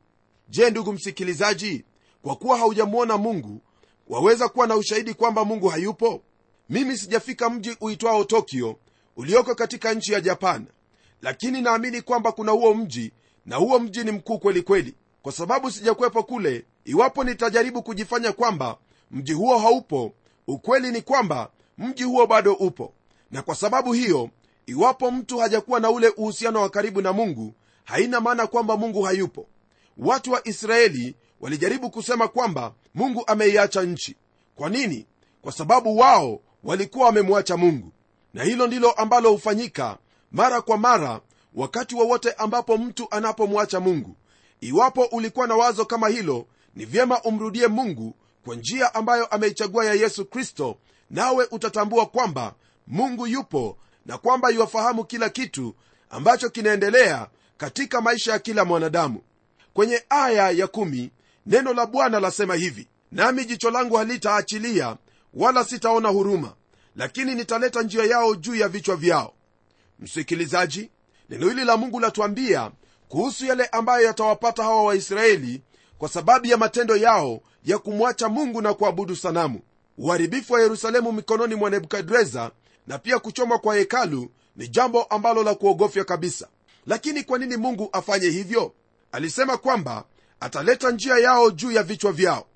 Je 0.48 0.70
ndugu 0.70 0.92
msikilizaji 0.92 1.84
kwa 2.22 2.36
kuwa 2.36 2.58
haujamwona 2.58 3.16
mungu 3.16 3.60
waweza 4.08 4.48
kuwa 4.48 4.66
na 4.66 4.76
ushahidi 4.76 5.14
kwamba 5.14 5.44
mungu 5.44 5.68
hayupo? 5.68 6.22
Mimi 6.70 6.96
sijafika 6.98 7.50
mji 7.50 7.76
uitwao 7.80 8.24
tokyo 8.24 8.76
ulioko 9.16 9.54
katika 9.54 9.94
nchi 9.94 10.12
ya 10.12 10.20
japan 10.20 10.66
lakini 11.22 11.60
naamini 11.62 12.02
kwamba 12.02 12.32
kuna 12.32 12.52
huo 12.52 12.74
mji 12.74 13.12
na 13.46 13.56
huo 13.56 13.78
mji 13.78 14.04
ni 14.04 14.10
mkuu 14.12 14.38
kweli 14.38 14.62
kweli. 14.62 14.94
Kwa 15.22 15.32
sababu 15.32 15.70
sijakuwepo 15.70 16.22
kule 16.22 16.64
iwapo 16.84 17.24
nitajaribu 17.24 17.82
kujifanya 17.82 18.32
kwamba 18.32 18.76
mji 19.10 19.32
huo 19.32 19.58
haupo. 19.58 20.12
Ukweli 20.46 20.90
ni 20.92 21.02
kwamba 21.02 21.50
mji 21.78 22.02
huo 22.04 22.26
bado 22.26 22.52
upo. 22.52 22.92
Na 23.30 23.42
kwa 23.42 23.54
sababu 23.54 23.92
hiyo 23.92 24.30
iwapo 24.66 25.10
mtu 25.10 25.38
hajakuwa 25.38 25.80
na 25.80 25.90
ule 25.90 26.08
uhusiano 26.08 26.60
wa 26.60 26.70
karibu 26.70 27.00
na 27.02 27.12
mungu 27.12 27.54
haina 27.84 28.20
maana 28.20 28.46
kwamba 28.46 28.76
mungu 28.76 29.02
hayupo. 29.02 29.46
Watu 29.98 30.32
wa 30.32 30.48
israeli 30.48 31.14
walijaribu 31.40 31.90
kusema 31.90 32.28
kwamba 32.28 32.72
mungu 32.94 33.24
ameiacha 33.26 33.82
nchi. 33.82 34.16
Kwa 34.54 34.68
nini? 34.70 35.06
Kwa 35.42 35.52
sababu 35.52 35.98
wao 35.98 36.40
walikuwa 36.64 37.06
wamemwacha 37.06 37.56
mungu. 37.56 37.92
Na 38.34 38.44
hilo 38.44 38.66
ndilo 38.66 38.90
ambalo 38.90 39.30
hufanyika 39.32 39.98
mara 40.32 40.60
kwa 40.60 40.78
mara 40.78 41.20
wakati 41.54 41.94
wowote 41.94 42.28
wa 42.28 42.38
ambapo 42.38 42.78
mtu 42.78 43.06
anapomwacha 43.10 43.80
mungu. 43.80 44.16
Iwapo 44.60 45.02
ulikuwa 45.04 45.46
na 45.46 45.56
wazo 45.56 45.84
kama 45.84 46.08
hilo 46.08 46.46
ni 46.74 46.84
vyema 46.84 47.22
umrudie 47.22 47.66
mungu 47.66 48.14
kwa 48.44 48.56
njia 48.56 48.94
ambayo 48.94 49.26
ameichagua 49.26 49.84
ya 49.84 49.94
yesu 49.94 50.24
kristo 50.24 50.78
nawe 51.10 51.46
utatambua 51.50 52.06
kwamba 52.06 52.54
mungu 52.86 53.26
yupo 53.26 53.78
na 54.06 54.18
kwamba 54.18 54.50
yuwafahamu 54.50 55.04
kila 55.04 55.28
kitu 55.28 55.74
ambacho 56.10 56.50
kinaendelea 56.50 57.28
katika 57.56 58.00
maisha 58.00 58.32
ya 58.32 58.38
kila 58.38 58.64
mwanadamu. 58.64 59.22
Kwenye 59.74 60.02
aya 60.08 60.50
ya 60.50 60.66
kumi, 60.66 61.10
neno 61.46 61.72
la 61.74 61.86
bwana 61.86 62.20
lasema 62.20 62.54
hivi 62.54 62.88
nami 63.12 63.44
jicho 63.44 63.70
langu 63.70 63.96
halitaachilia 63.96 64.96
wala 65.34 65.64
sitaona 65.64 66.08
huruma 66.08 66.54
lakini 66.96 67.34
nitaleta 67.34 67.82
njia 67.82 68.04
yao 68.04 68.34
juu 68.34 68.54
ya 68.54 68.68
vichwa 68.68 68.96
vyao. 68.96 69.34
Msikilizaji 69.98 70.90
neno 71.30 71.48
hili 71.48 71.64
la 71.64 71.76
mungu 71.76 72.00
latuambia 72.00 72.70
kuhusu 73.08 73.46
yale 73.46 73.66
ambayo 73.66 74.06
yatawapata 74.06 74.62
hawa 74.62 74.82
waisraeli 74.84 75.62
kwa 75.98 76.08
sababu 76.08 76.46
ya 76.46 76.56
matendo 76.56 76.96
yao 76.96 77.40
ya 77.68 77.78
kumwacha 77.78 78.28
mungu 78.28 78.62
na 78.62 78.74
kuabudu 78.74 79.16
sanamu 79.16 79.60
uharibifu 79.98 80.52
wa 80.52 80.62
yerusalemu 80.62 81.12
mikononi 81.12 81.54
mwa 81.54 81.70
nebukadreza 81.70 82.50
na 82.86 82.98
pia 82.98 83.18
kuchomwa 83.18 83.58
kwa 83.58 83.76
hekalu 83.76 84.30
ni 84.56 84.68
jambo 84.68 85.02
ambalo 85.02 85.42
la 85.42 85.54
kuogofya 85.54 86.04
kabisa. 86.04 86.48
Lakini 86.86 87.22
kwa 87.24 87.38
nini 87.38 87.56
mungu 87.56 87.88
afanye 87.92 88.28
hivyo? 88.28 88.72
Alisema 89.12 89.56
kwamba 89.56 90.04
ataleta 90.40 90.90
njia 90.90 91.18
yao 91.18 91.50
juu 91.50 91.70
ya 91.72 91.82
vichwa 91.82 92.12
vyao. 92.12 92.46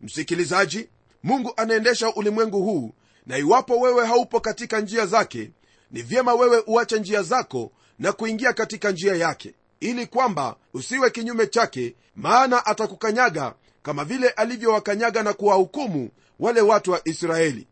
Msikilizaji 0.00 0.88
mungu 1.22 1.52
anaendesha 1.56 2.14
ulimwengu 2.14 2.62
huu 2.62 2.92
na 3.26 3.38
iwapo 3.38 3.80
wewe 3.80 4.06
haupo 4.06 4.40
katika 4.40 4.80
njia 4.80 5.06
zake 5.06 5.50
ni 5.90 6.02
vyema 6.02 6.34
wewe 6.34 6.62
uache 6.66 6.98
njia 6.98 7.22
zako 7.22 7.72
na 7.98 8.12
kuingia 8.12 8.52
katika 8.52 8.90
njia 8.90 9.14
yake 9.16 9.54
ili 9.80 10.06
kwamba 10.06 10.56
usiwe 10.74 11.10
kinyume 11.10 11.46
chake 11.46 11.94
maana 12.16 12.66
atakukanyaga 12.66 13.54
kama 13.82 14.04
vile 14.04 14.28
alivyowakanyaga 14.28 15.22
na 15.22 15.32
kuwahukumu 15.32 16.10
wale 16.40 16.60
watu 16.60 16.90
wa 16.92 17.00
israeli. 17.08 17.66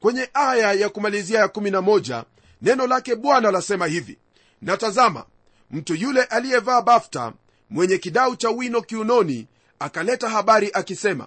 Kwenye 0.00 0.30
aya 0.34 0.72
ya 0.72 0.88
kumalizia 0.88 1.38
ya 1.38 1.46
11 1.46 2.24
neno 2.62 2.86
lake 2.86 3.14
bwana 3.16 3.50
lasema 3.50 3.86
hivi 3.86 4.18
natazama 4.62 5.24
mtu 5.70 5.94
yule 5.94 6.22
aliyevaa 6.22 6.82
bafta 6.82 7.32
mwenye 7.70 7.98
kidau 7.98 8.36
cha 8.36 8.50
wino 8.50 8.82
kiunoni 8.82 9.46
akaleta 9.78 10.28
habari 10.28 10.70
akisema 10.74 11.26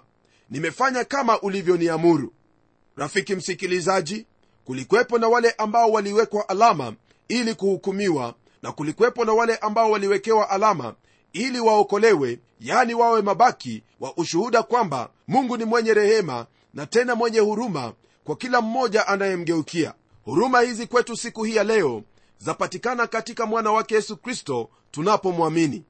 nimefanya 0.50 1.04
kama 1.04 1.40
ulivyoniamuru. 1.40 2.32
Rafiki 2.96 3.34
msikilizaji 3.36 4.26
kulikwepo 4.64 5.18
na 5.18 5.28
wale 5.28 5.50
ambao 5.50 5.90
waliwekwa 5.90 6.48
alama 6.48 6.92
ili 7.28 7.54
kuhukumiwa 7.54 8.34
na 8.62 8.72
kulikwepo 8.72 9.24
na 9.24 9.32
wale 9.32 9.56
ambao 9.56 9.90
waliwekewa 9.90 10.50
alama 10.50 10.94
ili 11.32 11.60
waokolewe 11.60 12.38
yani 12.60 12.94
wawe 12.94 13.22
mabaki 13.22 13.82
wa 14.00 14.16
ushuhuda 14.16 14.62
kwamba 14.62 15.10
mungu 15.28 15.56
ni 15.56 15.64
mwenye 15.64 15.94
rehema 15.94 16.46
na 16.74 16.86
tena 16.86 17.14
mwenye 17.14 17.38
huruma 17.38 17.92
kwa 18.24 18.36
kila 18.36 18.60
mmoja 18.60 19.06
anayemgeukia. 19.06 19.94
Huruma 20.24 20.60
hizi 20.60 20.86
kwetu 20.86 21.16
siku 21.16 21.44
hii 21.44 21.56
ya 21.56 21.64
leo 21.64 22.02
zapatikana 22.38 23.06
katika 23.06 23.46
mwana 23.46 23.72
wake 23.72 23.94
yesu 23.94 24.16
kristo 24.16 24.68
tunapomwamini. 24.90 25.84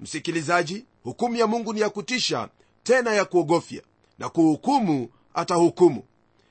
Msikilizaji 0.00 0.84
hukumu 1.04 1.36
ya 1.36 1.46
mungu 1.46 1.72
ni 1.72 1.80
ya 1.80 1.90
kutisha 1.90 2.48
tena 2.82 3.14
ya 3.14 3.24
kuogofya 3.24 3.82
na 4.18 4.28
kuhukumu 4.28 5.08
atahukumu. 5.34 6.02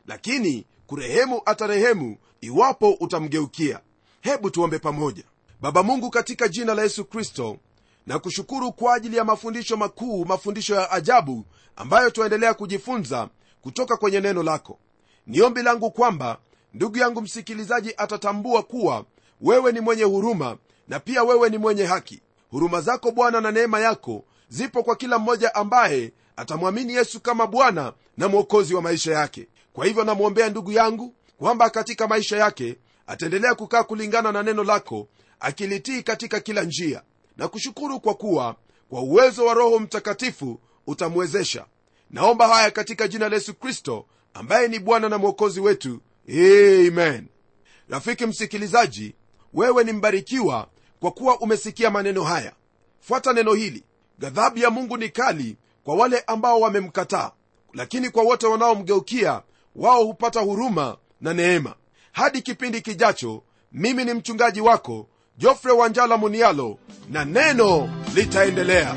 Lakini 0.08 0.66
kurehemu 0.88 1.42
atarehemu 1.46 2.18
iwapo 2.42 2.92
utamgeukia. 2.92 3.80
Hebu 4.22 4.50
tuombe 4.50 4.80
pamoja. 4.80 5.24
Baba 5.62 5.84
mungu 5.84 6.10
katika 6.10 6.48
jina 6.48 6.74
la 6.76 6.84
yesu 6.84 7.06
kristo 7.06 7.58
na 8.08 8.20
kushukuru 8.20 8.72
kwa 8.72 8.96
ajili 8.96 9.18
ya 9.18 9.24
mafundisho 9.26 9.78
makuu 9.78 10.26
mafundisho 10.26 10.76
ya 10.76 10.92
ajabu 10.92 11.46
ambayo 11.76 12.10
twaendelea 12.10 12.54
kujifunza 12.54 13.30
kutoka 13.62 13.98
kwenye 13.98 14.20
neno 14.22 14.44
lako. 14.44 14.80
Ni 15.28 15.42
ombi 15.42 15.62
langu 15.62 15.92
kwamba 15.92 16.38
ndugu 16.74 16.98
yangu 16.98 17.22
msikilizaji 17.22 17.94
atatambua 17.98 18.64
kuwa 18.64 19.06
wewe 19.42 19.72
ni 19.72 19.80
mwenye 19.80 20.04
huruma 20.04 20.58
na 20.88 21.00
pia 21.00 21.24
wewe 21.24 21.50
ni 21.50 21.58
mwenye 21.58 21.86
haki. 21.86 22.22
Huruma 22.52 22.82
zako 22.82 23.12
bwana 23.12 23.42
na 23.42 23.52
neema 23.52 23.80
yako 23.80 24.26
zipo 24.50 24.84
kwa 24.84 24.96
kila 24.96 25.20
mmoja 25.20 25.56
ambaye 25.56 26.14
atamwamini 26.36 26.94
yesu 26.94 27.20
kama 27.20 27.48
bwana 27.48 27.94
na 28.18 28.28
mwokozi 28.28 28.76
wa 28.76 28.82
maisha 28.82 29.12
yake. 29.14 29.48
Kwa 29.74 29.86
hivyo 29.86 30.04
namwombea 30.04 30.50
ndugu 30.50 30.72
yangu 30.72 31.16
kwamba 31.38 31.70
katika 31.70 32.08
maisha 32.08 32.38
yake 32.38 32.78
ataendelea 33.08 33.56
kukaa 33.56 33.84
kulingana 33.84 34.32
na 34.32 34.44
neno 34.44 34.64
lako 34.64 35.08
akilitii 35.40 36.04
katika 36.04 36.40
kila 36.40 36.64
njia 36.64 37.02
na 37.38 37.48
kushukuru 37.48 38.00
kwa 38.00 38.14
kuwa 38.14 38.56
kwa 38.90 39.02
uwezo 39.02 39.46
wa 39.46 39.54
roho 39.54 39.80
mtakatifu 39.80 40.60
utamwezesha. 40.88 41.66
Naomba 42.10 42.48
haya 42.48 42.72
katika 42.72 43.08
jina 43.08 43.30
la 43.30 43.36
yesu 43.36 43.54
kristo 43.54 44.06
ambaye 44.34 44.68
ni 44.68 44.80
bwana 44.80 45.10
na 45.10 45.18
mwokozi 45.18 45.60
wetu. 45.60 46.02
Amen. 46.30 47.28
Rafiki 47.90 48.26
msikilizaji 48.26 49.16
wewe 49.54 49.84
ni 49.84 49.92
mbarikiwa 49.94 50.68
kwa 51.00 51.12
kuwa 51.12 51.40
umesikia 51.40 51.90
maneno 51.90 52.24
haya. 52.24 52.54
Fuata 53.00 53.34
neno 53.34 53.54
hili. 53.54 53.84
Ghadhabu 54.20 54.60
ya 54.60 54.70
mungu 54.70 54.98
ni 54.98 55.10
kali 55.10 55.58
kwa 55.84 55.96
wale 55.96 56.20
ambao 56.20 56.60
wamemkataa 56.60 57.32
lakini 57.74 58.10
kwa 58.10 58.24
wote 58.24 58.48
wanaomgeukia 58.48 59.42
wao 59.76 60.04
hupata 60.04 60.40
huruma 60.40 60.98
na 61.22 61.34
neema. 61.34 61.76
Hadi 62.12 62.42
kipindi 62.42 62.82
kijacho 62.82 63.44
mimi 63.72 64.06
ni 64.06 64.14
mchungaji 64.14 64.62
wako 64.62 65.08
jofre 65.42 65.72
wanjala 65.72 66.18
munialo 66.18 66.78
na 67.10 67.26
neno 67.26 67.90
litaendelea. 68.16 68.96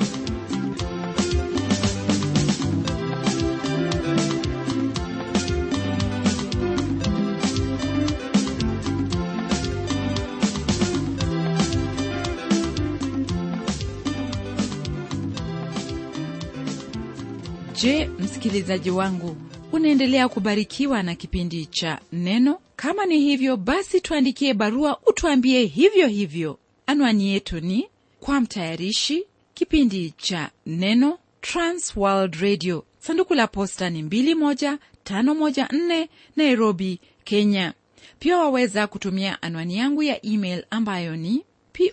Je 17.82 18.10
msikilizaji 18.18 18.90
wangu 18.90 19.36
unaendelea 19.74 20.28
kubarikiwa 20.28 21.02
na 21.02 21.14
kipindi 21.14 21.66
cha 21.66 22.00
neno. 22.12 22.58
Kama 22.76 23.06
ni 23.06 23.20
hivyo 23.20 23.56
basi 23.56 24.00
tuandikie 24.00 24.54
barua 24.54 25.00
utuambie 25.06 25.64
hivyo 25.64 26.06
hivyo. 26.06 26.58
Anwani 26.86 27.28
yetu 27.28 27.60
ni 27.60 27.88
kwa 28.20 28.40
mtayarishi 28.40 29.24
kipindi 29.54 30.14
cha 30.16 30.50
neno 30.66 31.18
transworld 31.40 32.34
radio. 32.34 32.84
Sanduku 32.98 33.34
la 33.34 33.46
posta 33.46 33.90
ni 33.90 34.02
21514 34.02 36.08
nairobi 36.36 37.00
kenya. 37.24 37.72
Pia 38.18 38.38
waweza 38.38 38.86
kutumia 38.86 39.42
anwani 39.42 39.78
yangu 39.78 40.02
ya 40.02 40.26
email 40.26 40.64
ambayo 40.70 41.16
ni 41.16 41.44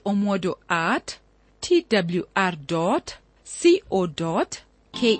pomodo 0.04 0.58
at 0.68 1.12
twr 1.60 2.58
co 2.68 3.02
ke 4.92 5.20